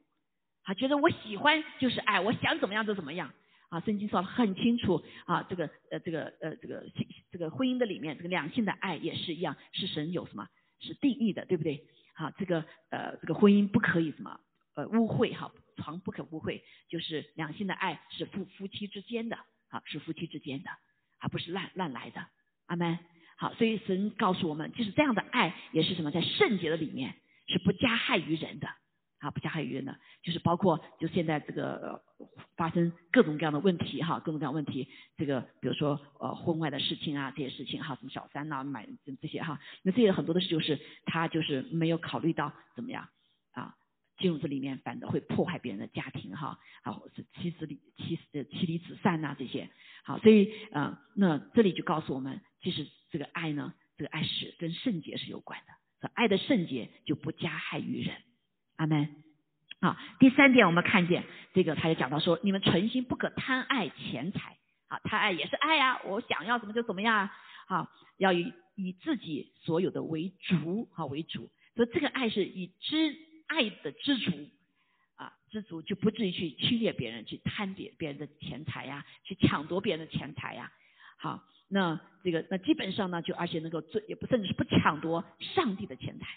[0.63, 3.33] 啊，觉得我喜欢就是爱，我想怎么样就怎么样。
[3.75, 6.85] 啊，圣经说的很清楚啊，这个呃这个呃这个
[7.29, 10.47] 这个婚姻的里面，这个两性的爱也是一样，是神有什么
[10.79, 11.85] 是定义的，对不对？
[12.13, 14.39] 好，这个呃这个婚姻不可以什么
[14.75, 19.35] 呃污秽哈，床不可污秽，就是两性的爱是夫夫妻之间的
[19.67, 20.69] 啊，是夫妻之间的，
[21.19, 22.25] 而不是乱乱来的。
[22.67, 22.97] 阿门。
[23.35, 27.13] 好，所以神告诉我们，就是这样的爱也是什么，在圣洁的里面
[27.47, 28.69] 是不加害于人的。
[29.25, 31.99] 啊，不加害于人的，就是包括就现在这个
[32.55, 43.09] 发生各种各样的问题哈，各种各样问题，这个比如说呃婚外的事情啊，这些事情哈，什么小三呐，买这这些哈，那这些很多的事就是他就是没有考虑到怎么样
[43.53, 43.73] 啊，
[44.19, 49.71] 进入这里面反而会破坏别人的家庭哈，啊是妻子离妻呃妻离子散呐这些，
[50.03, 58.15] 好，所以啊那这里就告诉我们，其实这个爱呢，这个爱是跟圣洁是有关的，爱的圣洁就不加害于人。
[58.77, 59.09] 阿门。
[59.81, 61.23] 好，第三点，我们看见
[61.53, 64.57] 这个，他就讲到说，你们存心不可贪爱钱财。
[64.87, 67.31] 好，贪爱也是爱呀，我想要怎么就怎么样啊。
[67.67, 71.49] 好，要以以自己所有的为主，好为主。
[71.75, 73.15] 所以这个爱是以知
[73.47, 74.31] 爱的知足
[75.15, 80.71] 啊，知足就不至于去侵略别人，去贪别别人的钱财呀，去抢夺别人的钱财呀。
[81.17, 86.27] 好，那这个那基本上呢，就而且能够最也不甚至是不抢夺上帝的钱财。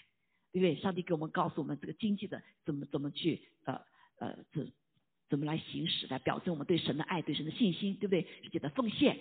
[0.51, 0.75] 对不对？
[0.75, 3.81] 上帝给我们告诉我们这个经济的怎么怎么去呃
[4.19, 4.71] 呃怎
[5.29, 8.25] 怎么来行使，来表证我们对神的爱、对神的信心，对不对？
[8.43, 9.17] 是借着奉献，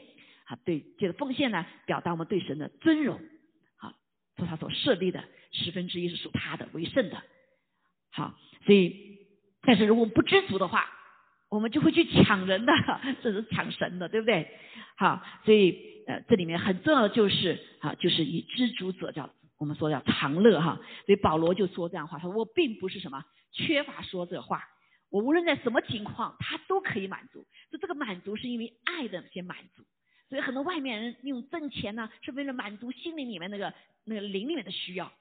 [0.47, 3.21] 啊，对借着奉献呢，表达我们对神的尊荣，
[3.77, 3.95] 啊，
[4.37, 5.23] 做他所设立的
[5.53, 7.23] 十分之一是属他的为圣的，
[8.11, 9.19] 好，所以
[9.61, 10.87] 但是如果不知足的话，
[11.51, 12.73] 我们就会去抢人的，
[13.23, 14.49] 这是抢神的，对不对？
[14.97, 19.29] 好，所以呃这里面很重要的就是啊，就是以知足者叫。
[19.59, 24.65] 我们说要常乐哈，所以保罗就说这样话，他说我并不是什么缺乏说这话，
[25.11, 27.45] 我无论在什么情况，他都可以满足。
[27.71, 29.83] 就这个满足是因为爱的些满足，
[30.29, 35.13] 所以很多外面人用挣钱呢，是为了满足心灵里面那个那个灵里面的需要，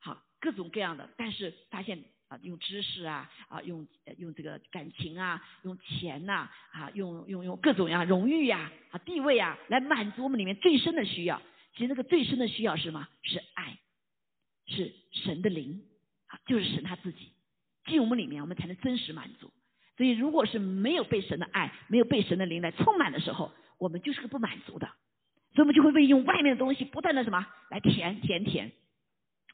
[0.00, 3.86] 好各种各样的，但是发现啊用知识啊啊用
[4.18, 11.40] 用这个感情啊用钱呐啊用用用各种呀荣誉呀啊地位啊来满足我们里面最深的需要。
[11.74, 13.06] 其实那个最深的需要是什么？
[13.22, 13.76] 是爱，
[14.66, 15.82] 是神的灵
[16.28, 17.32] 啊，就是神他自己
[17.86, 19.52] 进我们里面，我们才能真实满足。
[19.96, 24.86] 所以，如果是没有被神的爱，没有被神的灵来充满的时候，我们就是个不满足的。
[25.54, 28.72] 所以，我们就会被用外面的东西不断的什么来填填填。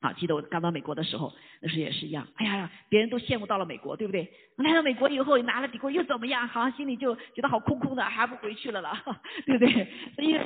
[0.03, 2.27] 好，记得我刚到美国的时候，那时候也是一样。
[2.37, 4.33] 哎呀呀，别人都羡慕到了美国，对不对？
[4.57, 6.49] 来到美国以后，拿了底裤又怎么样？
[6.49, 8.93] 好像心里就觉得好空空的，还不回去了了，
[9.45, 9.93] 对不对？
[10.15, 10.39] 所以。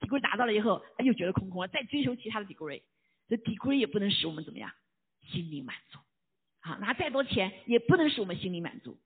[0.00, 2.82] Degree 达到了以后，他又觉得空空了，再追求其他的 degree，
[3.28, 4.70] 这 degree 也不能使我们怎么样，
[5.28, 5.98] 心灵满足。
[6.60, 8.98] 啊，拿再多钱也不能使我们心灵满足。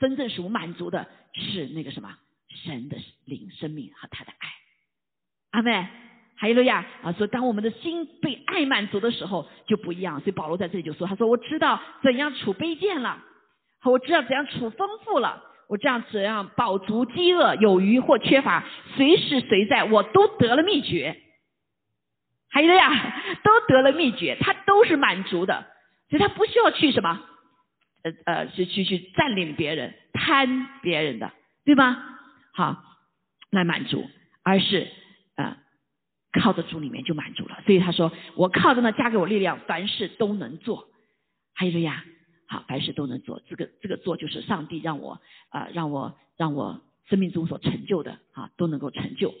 [0.00, 2.18] 真正使我们满足的是那个什么，
[2.48, 4.48] 神的灵、生命和他的爱。
[5.52, 5.86] 阿妹，
[6.34, 7.12] 还有路亚啊！
[7.12, 10.18] 说当我们的心被爱满足的时候就不一样。
[10.18, 13.22] 所以保罗在这里就说：“他说我知道怎样处卑贱了，
[13.84, 18.62] 我知道怎样处丰富了。”我这样怎样饱足、饥饿、有余或缺乏，
[18.94, 21.16] 随时随在，我都得了秘诀。
[22.50, 22.92] 还有呀，
[23.42, 25.64] 都得了秘诀，他都是满足的，
[26.10, 27.18] 所以他不需要去什么，
[28.02, 31.32] 呃呃，去去去占领别人、贪别人的，
[31.64, 32.04] 对吗？
[32.52, 32.76] 好，
[33.48, 34.06] 来满足，
[34.42, 34.86] 而是
[35.36, 35.56] 啊，
[36.38, 37.62] 靠着主里面就满足了。
[37.64, 40.90] 所以他说，我靠着呢，加给我力量，凡事都能做。
[41.54, 42.04] 还有呀。
[42.52, 49.32] 啊，凡事都能做，这个这个做就是上帝让我啊，让我让我生命中所成就的啊，都能够成就，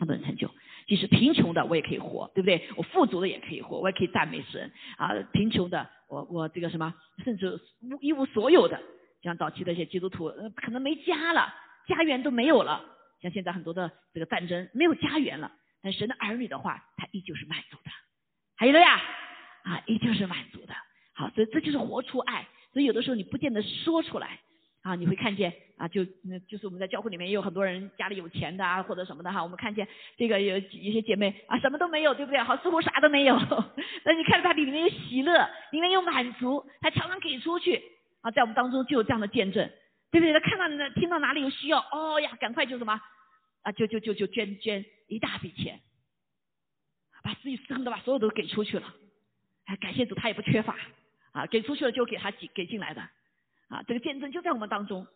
[0.00, 0.50] 都能成就。
[0.88, 2.68] 即使贫穷的我也可以活，对不对？
[2.76, 5.12] 我富足的也可以活，我也可以赞美神啊。
[5.32, 6.92] 贫穷的我我这个什么，
[7.24, 7.60] 甚至
[8.00, 8.82] 一无所有的，
[9.22, 11.54] 像早期的一些基督徒，可能没家了，
[11.86, 12.84] 家园都没有了。
[13.20, 17.90] 像现在很多的这个战争没有家园了，但神的儿女的话，他依旧是满足的。
[18.56, 19.00] 还有了呀，
[19.62, 20.74] 啊，依旧是满足的。
[21.14, 22.46] 好，所以这就是活出爱。
[22.72, 24.40] 所以有的时候你不见得说出来
[24.80, 29.42] 啊，你会看见啊，就那就是我们在教会里面也有很多人家里有钱的啊，或者什么的哈。
[29.42, 29.86] 我们看见
[30.16, 32.40] 这个有有些姐妹啊，什么都没有，对不对？
[32.40, 33.36] 好，似乎啥都没有。
[34.04, 37.82] 那你看着她里面有喜乐，里面有满足，她常常给出去
[38.22, 39.70] 啊，在我们当中就有这样的见证，
[40.10, 40.32] 对不对？
[40.32, 43.00] 她看到那听到哪里有需要，哦呀，赶快就什么
[43.62, 45.78] 啊，就就就就捐捐一大笔钱，
[47.22, 48.94] 把自己真的把所有都给出去了。
[49.66, 50.74] 哎，感谢主，他也不缺乏。
[51.32, 53.00] 啊，给出去了就给他给给进来的，
[53.68, 55.06] 啊，这个见证就在我们当中，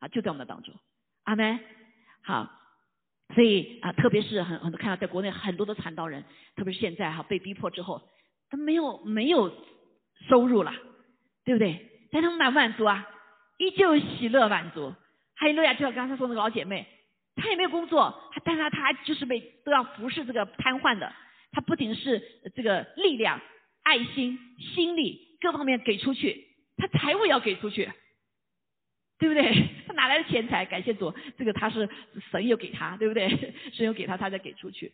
[0.00, 0.74] 啊，就在我们当中，
[1.24, 1.60] 阿门。
[2.22, 2.50] 好，
[3.34, 6.24] 所以啊，特别是很很多看到在国内很多的传道人，
[6.56, 8.02] 特别是现在哈被逼迫之后，
[8.50, 9.54] 他没有没有
[10.28, 10.72] 收入了，
[11.44, 12.08] 对不对？
[12.10, 13.06] 但他们满不满足啊？
[13.58, 14.94] 依旧喜乐满足。
[15.34, 16.86] 还有诺亚，就像刚才说那个老姐妹，
[17.36, 21.12] 她也没有工作，但是她就是被都要服侍这个瘫痪的。
[21.52, 22.20] 她不仅是
[22.56, 23.40] 这个力量、
[23.82, 27.90] 爱心、心力各方面给出去，他财务要给出去，
[29.18, 29.68] 对不对？
[29.86, 30.64] 他哪来的钱财？
[30.64, 31.88] 感谢主，这个他是
[32.30, 33.28] 神又给他，对不对？
[33.72, 34.92] 神又给他，他再给出去。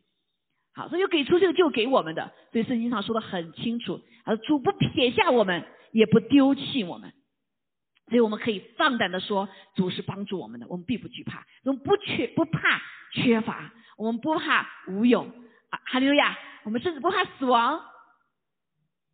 [0.74, 2.32] 好，所以给出去就给我们的。
[2.52, 7.12] 所以圣经上说的很清楚，啊，主不撇下我们，也不丢弃我们。
[8.08, 12.82] 所以我们可以放胆的说，主是帮助我们的，我们并不惧怕，我们不缺不怕
[13.12, 15.22] 缺乏，我们不怕无有
[15.70, 16.36] 啊，哈利路亚！
[16.64, 17.80] 我们甚至不怕死亡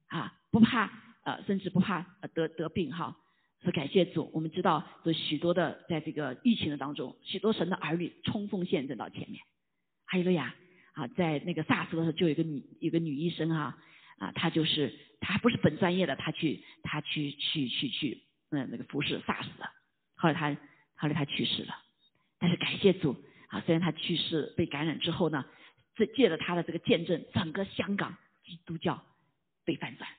[0.08, 0.90] 啊，不怕
[1.24, 2.04] 呃，甚至不怕
[2.34, 3.16] 得得病哈。
[3.60, 9.42] 所以感谢主，我们知道有许多的在这个疫情的当中，许多神的儿女冲锋陷阵到前面，
[10.06, 10.54] 哈利路亚
[10.92, 13.78] 啊，在那个 SARS 的时候，就有一个女有个女医生哈
[14.18, 18.22] 啊，她就是她不是本专业的，她去她去去去去。
[18.52, 19.70] 嗯，那个服侍杀死的，
[20.16, 20.52] 后来他
[20.96, 21.72] 后来他去世了，
[22.40, 23.14] 但是感谢主
[23.46, 25.44] 啊，虽然他去世被感染之后呢，
[25.94, 29.00] 这借着他的这个见证，整个香港基督教
[29.64, 30.10] 被翻转，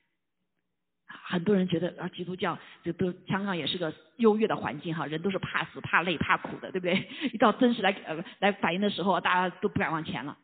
[1.32, 7.08] 很多人觉得啊，基督教这都香港也是个优越的环境哈，人都是怕死怕累怕苦的，对不对？
[7.34, 10.38] 一到真实来呃来反映的时候，大家都不敢往前了，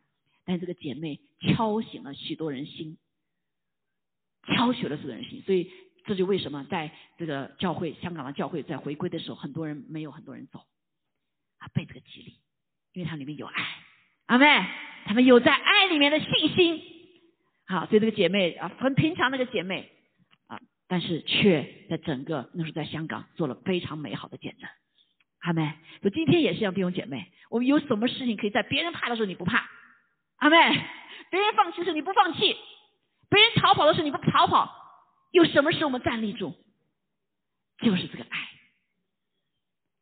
[0.44, 2.96] 但这个姐妹敲醒了许多人心，
[4.46, 5.70] 敲醒了许多人心，所以。
[6.06, 10.60] 这就为什么在这个教会，香港的教会在回归的时候，很多人没有很多人走，
[11.58, 12.38] 啊，被这个激励，
[12.94, 13.62] 因为它里面有爱，
[14.24, 14.46] 阿妹，
[15.04, 16.82] 他们有在爱里面的信心，
[17.66, 19.92] 好，所以这个姐妹啊，很平常那个姐妹，
[20.88, 24.68] 但是却在整个那时候在香港做了非常美好的见证，
[25.40, 29.68] 阿妹，就今天也是一样，弟兄姐妹，我们有什么事情可以在别人怕的时候你不怕，
[30.36, 30.56] 阿妹，
[31.30, 32.56] 别人放弃的时候你不放弃，
[33.28, 34.74] 别人逃跑的时候你不逃跑。
[35.30, 36.54] 有什么使我们站立住？
[37.82, 38.48] 就是这个爱，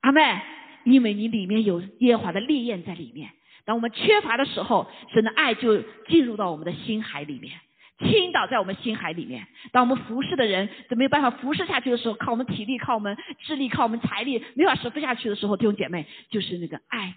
[0.03, 0.41] 阿妹，
[0.85, 3.33] 因为你里面有耶和华的烈焰在里面。
[3.65, 7.61] 当我们缺乏的时候，神的爱就进入到我们的心海里面，
[7.99, 9.47] 倾倒在我们心海里面。
[9.73, 17.15] 当我们服侍的人都没有办法服侍下去的时候，靠我们体力、靠我们智力、靠我们财力没法服侍下去的时候，弟兄姐妹，就是那个爱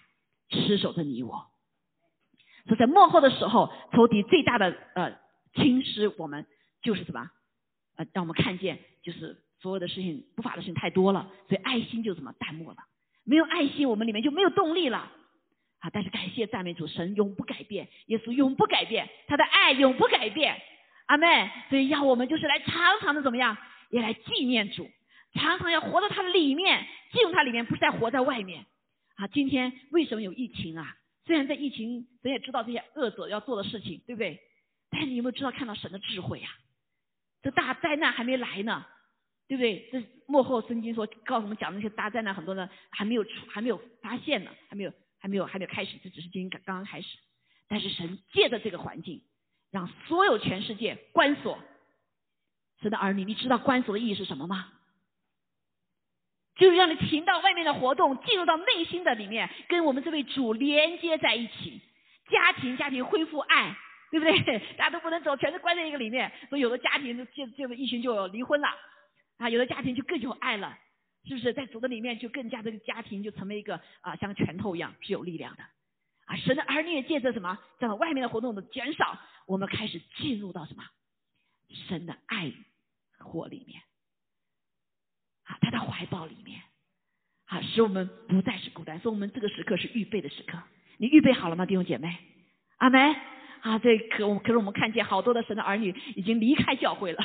[0.49, 1.47] 失守的你我。
[2.65, 5.17] 所以在幕后的时候，仇敌最大的呃
[5.55, 6.45] 侵蚀我们
[6.81, 7.29] 就是什么？
[7.97, 12.77] 呃，让我们看见，就是所有的事情不法的事情太多了，所以爱心就怎么淡漠了。
[13.25, 15.11] 没有爱心，我们里面就没有动力了。
[15.79, 20.61] 啊，但是感谢赞美主，神永不改变，耶稣永不改变，他的爱永不改变。
[21.09, 23.57] 阿妹，所以要我们就是来常常的怎么样，
[23.89, 24.87] 也来纪念主，
[25.33, 28.63] 常常要活在他里面，进入他里面，不是在活在外面。
[29.15, 30.95] 啊，今天为什么有疫情啊？
[31.25, 34.39] 虽然在疫情，咱也知道这些恶者要做的事情，对不对？
[34.91, 36.49] 但你有没有知道看到神的智慧呀？
[37.41, 38.85] 这大灾难还没来呢，
[39.47, 39.89] 对不对？
[39.91, 47.17] 这幕后圣经说告诉我们讲那些大灾难，很多人还没有出，还没有发现呢，还没有，还没有，还没有开始，这只是今天刚刚开始。
[47.67, 49.23] 但是神借着这个环境，
[49.71, 51.59] 让所有全世界关锁
[52.81, 53.25] 神的儿女。
[53.25, 54.71] 你知道关锁的意义是什么吗？
[56.55, 61.81] 就是让你停到外面的活动，进入到内心的里面，跟我们这位主连接在一起，
[62.29, 63.75] 家庭家庭恢复爱。
[64.11, 64.57] 对不对？
[64.75, 66.31] 大家都不能走，全是关在一个里面。
[66.49, 68.67] 所以有的家庭就就就一群就离婚了，
[69.37, 70.75] 啊，有的家庭就更有爱了，
[71.27, 71.53] 是不是？
[71.53, 75.63] 在主的里面就更加这个家庭就成为一个啊，像拳头一样是有力量的。
[76.25, 79.15] 啊，神的儿女也借着什么，在外面的活动的减少，
[79.49, 80.83] 我们开始进入到什么
[81.87, 82.53] 神的爱
[83.17, 83.81] 火里面，
[85.43, 86.61] 啊，他的怀抱里面，
[87.45, 88.99] 啊，使我们不再是孤单。
[88.99, 90.61] 所以我们这个时刻是预备的时刻。
[90.97, 92.15] 你预备好了吗，弟兄姐妹？
[92.77, 93.15] 阿门。
[93.61, 97.19] 啊，这可我可是我们看见好多的神的儿女已经离开教会了，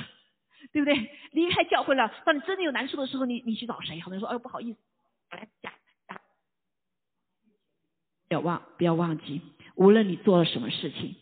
[0.72, 1.10] 对不对？
[1.32, 4.00] 离开教会了，当你真的有难处的时候，你你去找谁？
[4.00, 4.78] 好多人说，哎呦，不好意思，
[5.30, 5.70] 来讲
[6.08, 6.18] 讲。
[8.26, 9.42] 不要忘，不要忘记，
[9.76, 11.14] 无论你做了什么事情，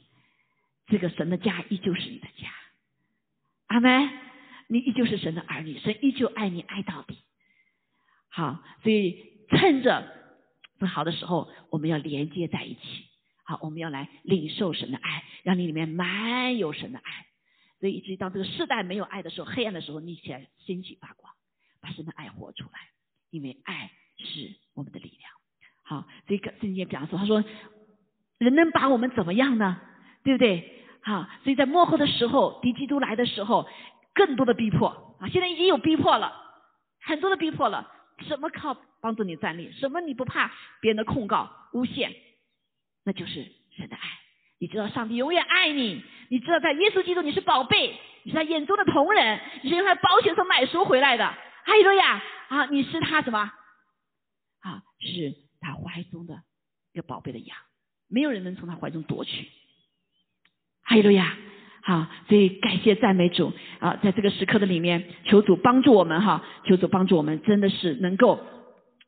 [0.93, 2.51] 这个神的家依旧是你的家。
[3.69, 4.11] 阿门，
[4.69, 7.17] 你依旧是神的儿女，神依旧爱你爱到底。
[8.29, 10.07] 好，所以趁着
[10.79, 12.81] 不好的时候，我们要连接在一起。
[13.43, 17.27] 好，我们要来领受神的爱，让你里面满有神的爱。
[17.81, 21.33] 所以，以至于当这个世代没有爱的时候，黑暗的时候，你起来兴起发光，
[21.81, 22.73] 把神的爱活出来。
[23.31, 25.31] 因为爱是我们的力量。
[25.85, 27.43] 好，这个圣经也讲说，他说，
[28.37, 29.81] 人能把我们怎么样呢？
[30.23, 30.82] 对不对？
[31.05, 33.69] 好，所以在幕后的时候，敌基督来的时候，
[34.15, 34.89] 更多的逼迫
[35.21, 35.29] 啊！
[35.29, 36.33] 现在已经有逼迫了，
[37.01, 37.91] 很多的逼迫了。
[38.29, 39.73] 什么靠帮助你站立。
[39.73, 42.15] 什么你不怕别人的控告、诬陷？
[43.05, 43.45] 那就是
[43.77, 44.03] 神的爱。
[44.59, 51.27] 你知道上帝永远爱你，你知道在耶稣基督你是宝贝，你是他眼中的同人，你是用他的保险所买赎回来的。
[51.27, 52.23] 哈利路亚！
[52.49, 53.41] 啊，你是他什么？
[54.61, 56.41] 啊，是他怀中的
[56.93, 57.57] 一个宝贝的羊，
[58.09, 59.49] 没有人能从他怀中夺取。
[60.93, 61.35] 哈利路亚！
[61.81, 68.39] 好，所以感谢赞美主啊，在这个时刻的里面，求主帮助我们哈，求主帮助我们，真的是能够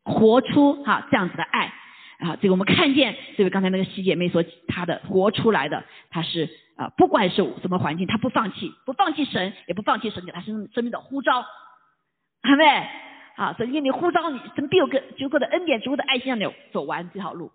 [0.02, 1.74] 活出哈这样子的爱
[2.20, 2.36] 啊。
[2.40, 12.64] 这个我们看见这位刚才那个西姐妹说，她的活出来的，她是啊，不管是什么环境，她不放弃，不放弃神，也不放弃神给她生生命的呼召，好没？
[13.36, 17.52] 好，所以你呼召你，神必有个足够的恩典、足够的爱心让你走完这条路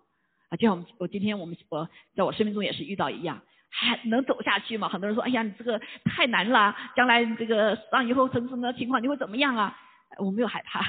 [0.50, 0.56] 啊。
[0.56, 3.42] 就像我们我今天我们我在我生命中也是遇到一样。
[3.70, 4.88] 还能走下去吗？
[4.88, 9.76] 很多人说：“哎呀，你这个太难了，将来这个上以后什么什么情况，你会怎么样啊？”
[10.18, 10.84] 我没有害怕，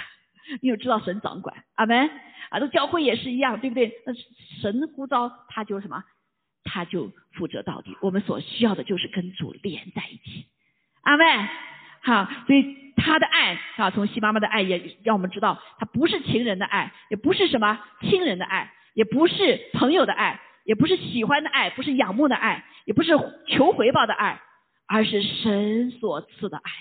[0.62, 1.64] 因为知道神掌管。
[1.76, 2.10] 阿门。
[2.50, 3.94] 啊，这教会也是一样，对不对？
[4.06, 4.14] 那
[4.62, 6.04] 神呼召他就是什么？
[6.64, 7.96] 他就负责到底。
[8.02, 10.48] 我们所需要的就是跟主连在一起。
[11.04, 11.48] 阿门。
[12.04, 20.42] 好，所以他的爱啊，从西妈妈的爱也让我们知道，他不是情人的爱，也不是什么亲人的爱，也不是朋友的爱。
[20.66, 23.12] 也不是喜欢的爱，不是仰慕的爱，也不是
[23.48, 24.42] 求回报的爱，
[24.88, 26.72] 而是神所赐的爱。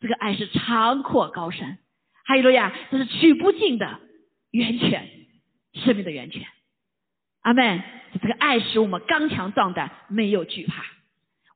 [0.00, 1.78] 这个爱是长阔高深，
[2.24, 4.00] 哈利路亚，这是取不尽的
[4.50, 5.08] 源泉，
[5.74, 6.46] 生命的源泉。
[7.42, 7.82] 阿门。
[8.20, 10.82] 这个爱使我们刚强壮胆，没有惧怕。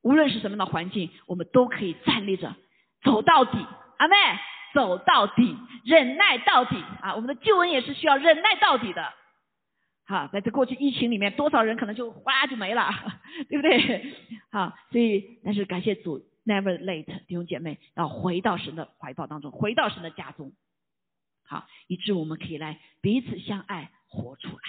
[0.03, 2.55] 无论是什么样的环境，我们都可以站立着
[3.03, 3.57] 走到底。
[3.97, 4.17] 阿门。
[4.73, 5.55] 走到底，
[5.85, 7.13] 忍耐到底啊！
[7.13, 9.13] 我们的救恩也是需要忍耐到底的。
[10.05, 12.91] 好，在这过去疫情里面，多少人可能就哗就没了，
[13.49, 14.13] 对不对？
[14.51, 20.51] 好，所以但是感谢主，never late，弟兄姐妹要回到神的怀抱当中，回到神的家中，
[21.45, 24.61] 好，以致我们可以来彼此相爱，活出爱。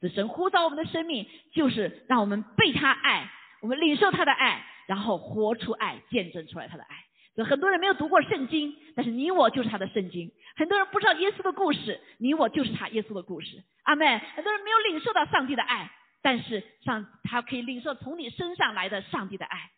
[0.00, 3.28] 这神呼召我们的生命，就是让我们被他爱，
[3.62, 6.95] 我们领受他的爱，然后活出爱，见证出来他的爱。
[7.44, 10.32] 很多人没有读过圣经，但是你我就是他的圣经。
[10.56, 13.62] 很多人不知道耶稣的故事，你我就是他耶稣的故事。
[13.82, 15.90] 阿妹，很多人没有领受到上帝的爱，
[16.22, 19.70] 但是上他可以领受从你身上来的上帝的爱。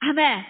[0.00, 0.44] 阿妹，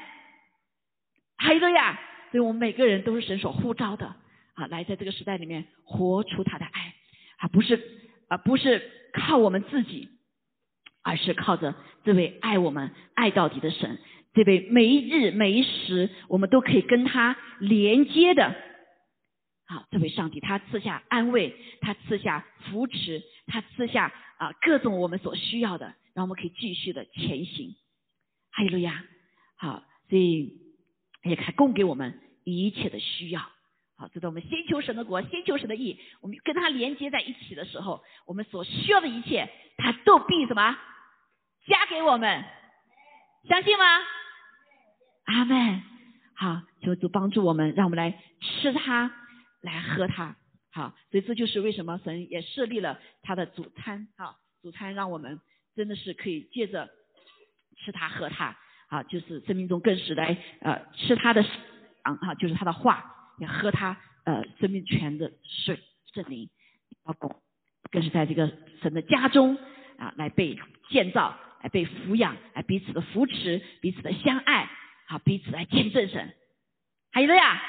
[1.37, 2.01] 还有个呀，
[2.33, 4.07] 所以我们每个人都是神所呼召的
[4.55, 6.95] 啊，来在这个时代里面活出他的爱
[7.39, 7.81] 啊，不是
[8.29, 10.09] 啊，不是靠我们自己，
[11.03, 13.99] 而是靠着这位爱我们爱到底的神。
[14.33, 18.55] 这位每一日每一时，我们都可以跟他连接的，
[19.67, 27.75] 好，这位上帝，他赐下安慰，他赐下扶持，他赐下啊各种我们所需要的，让我们可以继续的前行。
[28.53, 29.05] 哈利路亚，
[29.57, 30.53] 好，所以
[31.25, 33.41] 也还供给我们一切的需要。
[33.97, 40.79] 好，知道我们先求神的国，先求神的义，我们跟他连接在一起的时候，我们所需要的一切，他都必什么
[41.67, 42.45] 加给我们，
[43.49, 43.85] 相信吗？
[45.31, 45.81] 阿门，
[46.35, 49.13] 好，求主帮助我们，让我们来吃它，
[49.61, 50.35] 来喝它，
[50.73, 55.39] 好，所以这就是为什么神也设立了他的主餐，好，主餐让我们
[55.77, 56.91] 真的是可以借着
[57.77, 58.57] 吃它喝它，
[58.89, 61.45] 啊，就是生命中更是来呃吃他的
[62.03, 65.79] 啊，哈，就是他的话，也喝他呃生命泉的水
[66.13, 66.51] 圣灵，
[67.05, 67.41] 包括
[67.93, 68.51] 更是在这个
[68.83, 69.57] 神的家中
[69.97, 70.59] 啊来被
[70.89, 74.69] 建造，来被抚养，来彼此的扶持，彼此的相爱。
[75.11, 76.33] 好，彼此来见证神，
[77.11, 77.61] 还有的呀，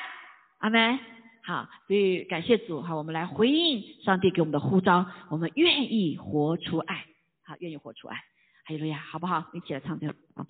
[0.59, 0.99] 阿门。
[1.43, 7.03] 好，所以感谢主，好，我们来回应上帝给我们的呼召，我们愿意活出爱，
[7.43, 8.17] 好，愿意活出爱，
[8.63, 9.45] 还有的呀，好不好？
[9.53, 10.45] 一起来唱这首歌。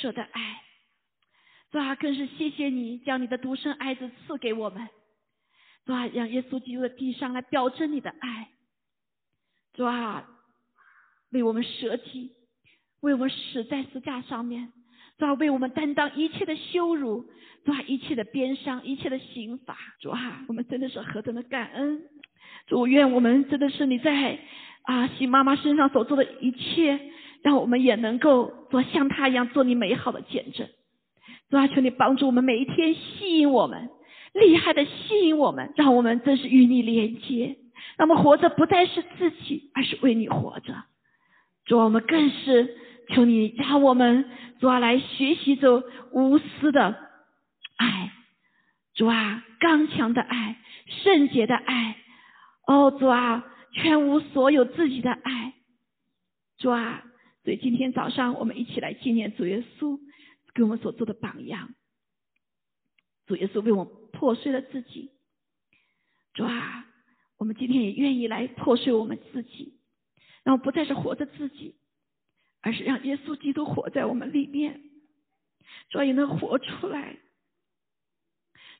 [0.00, 0.62] 舍的爱，
[1.70, 4.88] 主啊，更是谢谢你将你的独生爱子赐给我们，
[5.84, 8.48] 主啊，让耶稣基督的地上来表征你的爱，
[9.74, 10.28] 主啊，
[11.30, 12.32] 为我们舍己，
[13.00, 14.72] 为我们死在十字架上面，
[15.18, 17.30] 主啊，为我们担当一切的羞辱，
[17.64, 22.02] 主啊，一切的鞭伤，一切的刑罚，主啊，我们真的是何等的感恩，
[22.66, 24.38] 主愿我们真的是你在。
[24.86, 27.10] 啊，喜妈妈身上所做的一切，
[27.42, 30.68] 让我们也能够做像他一样做你美好的见证。
[31.48, 33.88] 主啊，求你帮助我们每一天吸引我们，
[34.32, 37.56] 厉害的吸引我们，让我们真是与你连接。
[37.98, 40.74] 那么活着不再是自己，而是为你活着。
[41.64, 42.76] 主啊，我们更是
[43.10, 44.24] 求你让我们
[44.60, 46.96] 主啊来学习着无私的
[47.76, 48.12] 爱，
[48.94, 50.56] 主啊刚强的爱，
[50.86, 51.96] 圣洁的爱。
[52.66, 53.44] 哦，主啊。
[53.72, 55.52] 全无所有自己的爱，
[56.56, 57.02] 主啊！
[57.46, 60.00] 所以今天早上我们一起来纪念主耶稣
[60.52, 61.72] 给我们所做的榜样。
[63.24, 65.12] 主耶稣为我们破碎了自己，
[66.34, 66.84] 主啊！
[67.36, 69.78] 我们今天也愿意来破碎我们自己，
[70.42, 71.76] 让我不再是活着自己，
[72.62, 74.80] 而是让耶稣基督活在我们里面，
[75.90, 77.16] 主也能活出来，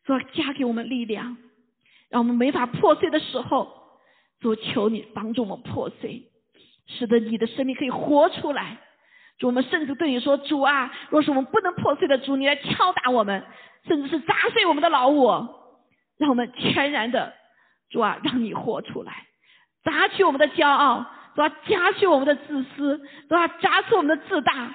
[0.03, 1.37] 主加给我们力量，
[2.09, 3.87] 让我们没法破碎的时候。
[4.41, 6.33] 主求你帮助我们破碎，
[6.87, 8.79] 使得你的生命可以活出来。
[9.39, 13.45] 主，我们甚至对你说：“主啊，若是我们不能破碎的，主你来敲打我们，
[13.87, 15.79] 甚至是砸碎我们的老我，
[16.17, 17.35] 让我们全然的
[17.91, 19.27] 主啊，让你活出来，
[19.85, 24.75] 砸去我们的骄傲，主啊，夹去我们的自私，主啊，砸出我们的自大。”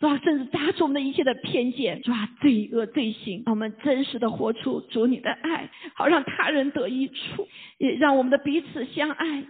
[0.00, 7.46] 主啊，甚至砸出我们的一切的偏见，主啊，罪恶罪行，让我们真实的活出主你的爱，好让他人得益处，
[7.76, 9.44] 也让我们的彼此相爱，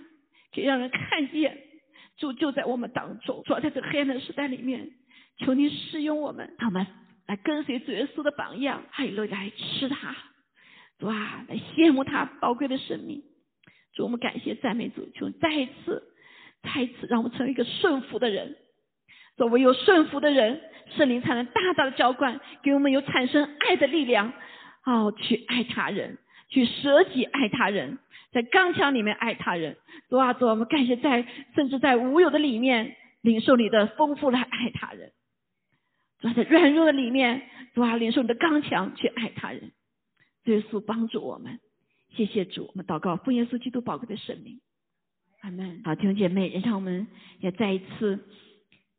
[0.55, 1.57] 也让人看见
[2.21, 3.43] 主就在我们当中。
[3.45, 4.89] 主啊，在这黑暗的时代里面，
[5.39, 6.87] 求你使用我们，让我们
[7.27, 10.15] 来跟随主耶稣的榜样，还有来吃他，
[10.99, 13.23] 主啊，来羡慕他宝贵的生命。
[13.95, 16.05] 主，我们感谢赞美主，求再一次，
[16.63, 18.57] 再一次让我们成为一个顺服的人。
[19.37, 20.61] 作为有顺服的人，
[20.97, 24.33] 圣灵才能大大的浇灌，给我们有产生爱的力量，
[24.85, 26.19] 哦，去爱他人，
[26.51, 27.99] 去舍己爱他人，
[28.33, 29.77] 在刚强里面爱他人。
[30.09, 35.11] 主啊，主，我们感谢在甚至在无有的里面领受你的丰富来爱他人；
[36.21, 37.43] 主啊，在软弱的里面，
[37.75, 39.73] 主啊，领受你的刚强去爱他人。
[40.45, 41.61] 耶稣帮助我们，
[42.17, 44.61] 谢谢主，我们祷告奉耶稣基督宝贵的圣名，
[45.43, 45.81] 阿门。
[45.85, 47.07] 好，弟兄姐妹，也让我们
[47.39, 48.19] 也再一次。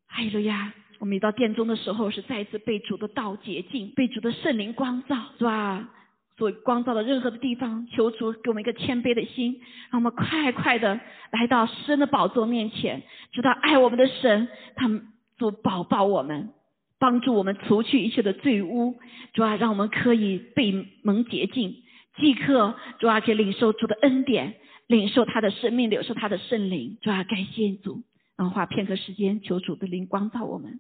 [0.08, 0.74] 哎呀呀！
[1.00, 5.90] 我们一到殿中的时候，是再一次被主的道洁净，被主的圣灵光照，是吧？
[6.38, 9.62] 所光照的任何的地方，求主给我们一个谦卑的心，
[9.92, 11.00] 让我们快快的
[11.32, 15.08] 来到神的宝座面前，知道爱我们的神，他们
[15.38, 16.50] 主保抱我们，
[16.98, 18.96] 帮助我们除去一切的罪污，
[19.34, 21.76] 主啊，让我们可以被蒙洁净，
[22.18, 24.56] 即刻主啊，可以领受主的恩典，
[24.88, 28.04] 领受他的生命，领受他的圣灵，主啊，感谢主。
[28.38, 30.80] 然后花片刻时间，求主的灵光照我们，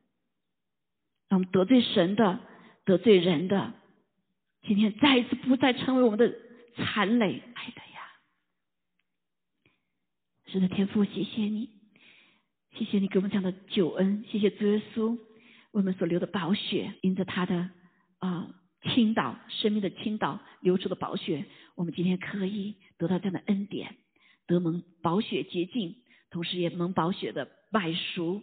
[1.29, 2.39] 让我们得罪神的、
[2.85, 3.73] 得罪人的，
[4.63, 6.33] 今天再一次不再成为我们的
[6.75, 7.41] 残累。
[7.53, 8.01] 爱的呀，
[10.47, 11.69] 是的，天父，谢谢你，
[12.73, 15.19] 谢谢你给我们这样的救恩，谢谢主耶稣为
[15.71, 17.69] 我们所流的宝血，因着他的
[18.19, 18.53] 啊
[18.93, 21.45] 倾倒生命的倾倒流出的宝血，
[21.75, 23.95] 我们今天可以得到这样的恩典，
[24.47, 25.95] 得蒙宝血洁净。
[26.29, 28.41] 同时也蒙宝血的买赎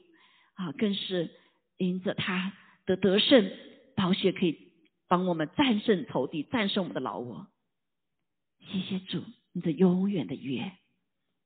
[0.55, 1.31] 啊，更是
[1.79, 2.53] 因着他
[2.85, 3.51] 的得胜，
[3.97, 4.68] 宝血可以
[5.09, 7.49] 帮我们战胜仇敌，战胜我们的老我。
[8.61, 10.73] 谢谢主，你的永远的约，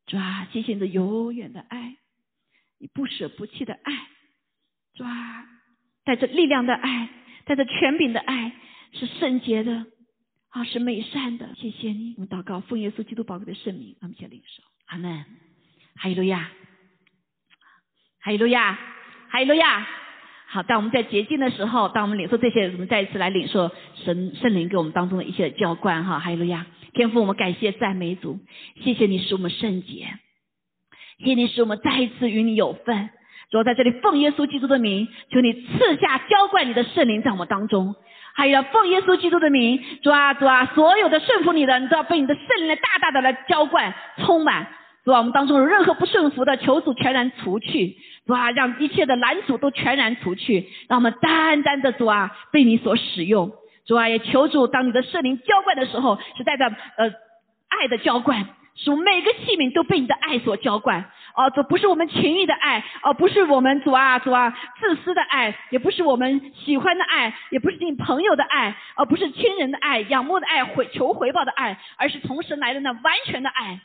[0.07, 1.97] 主啊，谢谢你的永远的爱，
[2.79, 4.09] 你不舍不弃的爱，
[4.95, 5.47] 主啊，
[6.05, 7.09] 带着力量的爱，
[7.45, 8.53] 带着权柄的爱，
[8.93, 9.87] 是圣洁的
[10.49, 11.55] 啊，是美善的。
[11.55, 15.25] 谢谢你，我们祷告，奉耶稣基督宝贵的圣名，我们先领受，阿门。
[15.95, 16.51] 哈利路亚，
[18.21, 18.75] 哈利路亚，
[19.29, 19.87] 哈利路亚。
[20.53, 23.71] 好，当我们在洁净的时候，当我们领受这些，我们再一次来领受
[24.05, 26.05] 神圣灵给我们当中的一些浇灌。
[26.05, 28.39] 哈，哈利路亚，天父，我们感谢赞美主，
[28.85, 30.09] 谢谢你使我们圣洁，
[31.21, 33.09] 谢谢你使我们再一次与你有份。
[33.51, 37.95] 主在这里奉耶稣基督的名，求你赐下浇灌你的圣灵在我们当中。
[38.35, 44.67] 还有奉耶稣基督的名，主啊主啊，所有的顺服你的，你都要被你的圣灵来大大的来浇灌充满。
[45.03, 47.97] 主啊，我们当中有任何不顺服的，求主全然除去。
[48.27, 53.53] 主啊，让一切的拦阻都全然除去，让我们单单的主啊被你所使用。
[53.85, 57.11] 主啊，也求主当你的圣灵浇灌的时候，是带着呃
[57.69, 58.47] 爱的浇灌，
[58.77, 61.05] 使每个器皿都被你的爱所浇灌。
[61.35, 73.81] 哦，这不是我们情欲的爱，哦，不是我们主啊主啊自私的爱，也不是我们喜欢的爱，也不是你朋友的爱，而不是亲人的爱、仰慕的爱、回求回报的爱，而是从神来的那完全的爱。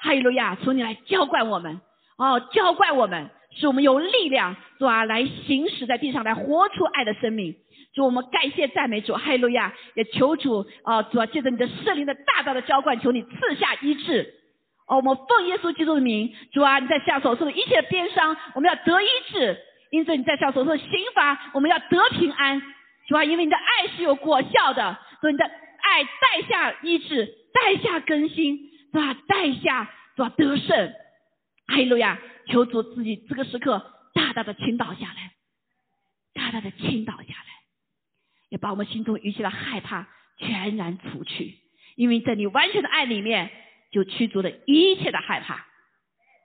[0.00, 1.80] 哈利路亚，从你来浇灌我们，
[2.16, 7.54] 哦，浇灌我们，使我们有力量，主啊，来行驶在地上，来活出爱的生命。
[7.94, 14.34] 主，我们感谢赞美主，哈利路亚，也求主啊，主啊，借着你的圣灵的大大的浇灌，求你赐下医治。
[14.88, 19.54] 哦，我们奉耶稣基督的名，主啊，你在下所受的一切的鞭伤，我们要得医治；
[19.90, 22.62] 因此你在下所受的刑罚，我们要得平安。
[23.06, 28.58] 主啊，因为你的爱是有果效的，所以你的爱带下医治，带下更新，
[28.92, 29.14] 是吧？
[29.28, 30.32] 带下是吧？
[30.36, 30.92] 得胜。
[31.68, 32.18] 哈利路亚！
[32.46, 33.84] 求主自己这个时刻
[34.14, 35.32] 大大的倾倒下来，
[36.34, 37.46] 大大的倾倒下来，
[38.48, 40.06] 也把我们心中一切的害怕
[40.38, 41.58] 全然除去，
[41.96, 43.50] 因为在你完全的爱里面。
[43.92, 45.66] 就驱逐了一切的害怕，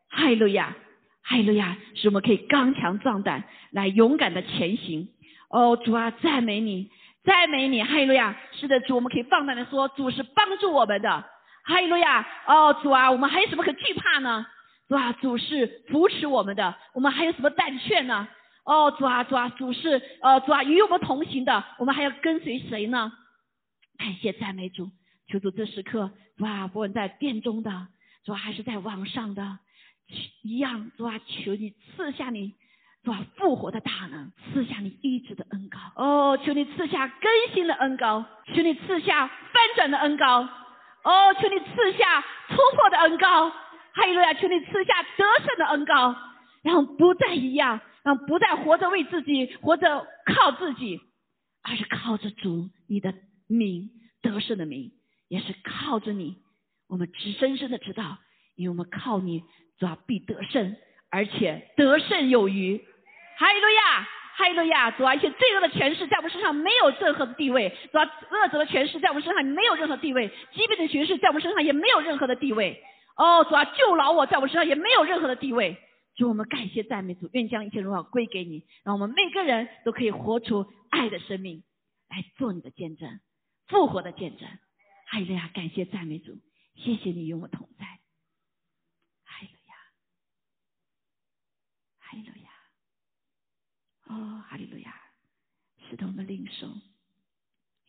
[0.09, 0.75] 哈利路亚，
[1.23, 5.07] 哈利路亚，使我们可以刚强壮胆，来勇敢的前行。
[5.49, 6.91] 哦，主啊，赞美你，
[7.23, 8.35] 赞美你，哈利路亚。
[8.51, 11.23] 是的，主，我们可以放胆的说，主是帮助我们的，
[11.63, 12.27] 哈利路亚。
[12.47, 14.45] 哦，主啊，我们还有什么可惧怕呢？
[14.87, 18.27] 主啊，主是扶持我们的，我们还有什么胆怯呢？
[18.63, 23.11] 哦，主啊，主啊，主是，呃，主啊，与我们同行的，我们还要跟随谁呢？
[23.97, 24.89] 感谢赞美主。
[25.29, 26.67] 求主这时刻，哇！
[26.67, 27.87] 不管在殿中的，
[28.23, 29.59] 主啊还是在网上的，
[30.41, 32.53] 一样，主啊，求你赐下你，
[33.03, 35.79] 主啊复活的大能，赐下你医治的恩膏。
[36.01, 38.23] 哦，求你赐下更新的恩膏，
[38.53, 40.47] 求你赐下翻转的恩膏。
[41.03, 43.51] 哦，求你赐下突破的恩膏。
[43.97, 46.15] 哈利路亚，求你赐下得胜的恩膏，
[46.61, 51.01] 让不再一样，让不再活着为自己，活着靠自己，
[51.63, 53.11] 而是靠着主你的
[53.47, 53.89] 名
[54.21, 54.91] 得胜的名。
[55.29, 56.37] 也是靠着你，
[56.87, 58.19] 我们只深深的知道，
[58.55, 59.43] 因为我们靠你，
[59.77, 60.77] 主要必得胜，
[61.09, 62.77] 而且得胜有余。
[63.37, 72.81] 哈利路亚，哈利路亚，主啊，一切罪恶的权势在我们身上没有任何的地位，主啊，恶者的权势在我们身上没有任何地位，疾病的权势在我们身上也没有任何的地位。
[73.17, 75.81] 哦，主啊，救老我在我身上也没有任何的地位。
[76.15, 81.63] 主，我们感谢赞美主，愿将一切荣耀归给你，让我们每个人都可以活出爱的生命，
[82.09, 83.19] 来做你的见证，
[83.67, 84.47] 复活的见证。
[85.07, 86.39] 哈利路亚，感谢赞美主，
[86.75, 87.85] 谢谢你与我同在。
[89.25, 89.75] 哈利路亚，
[91.99, 92.49] 哈利路亚，
[94.05, 94.93] 哦，哈利路亚，
[95.89, 96.67] 使得我们领受，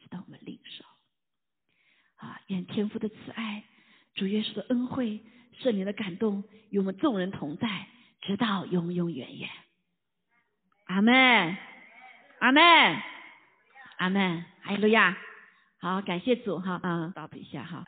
[0.01, 0.85] 使得我们领受。
[2.16, 3.64] 啊，愿天父的慈爱、
[4.18, 5.20] 主耶稣的恩惠、
[5.60, 7.86] 圣灵的感动与我们众人同在，
[8.20, 9.48] 直到永永远远。
[10.86, 11.56] 阿门，
[12.40, 12.62] 阿门，
[13.98, 15.16] 阿门，哈利路亚。
[15.80, 17.86] 好，感谢主哈，嗯，祷一下哈。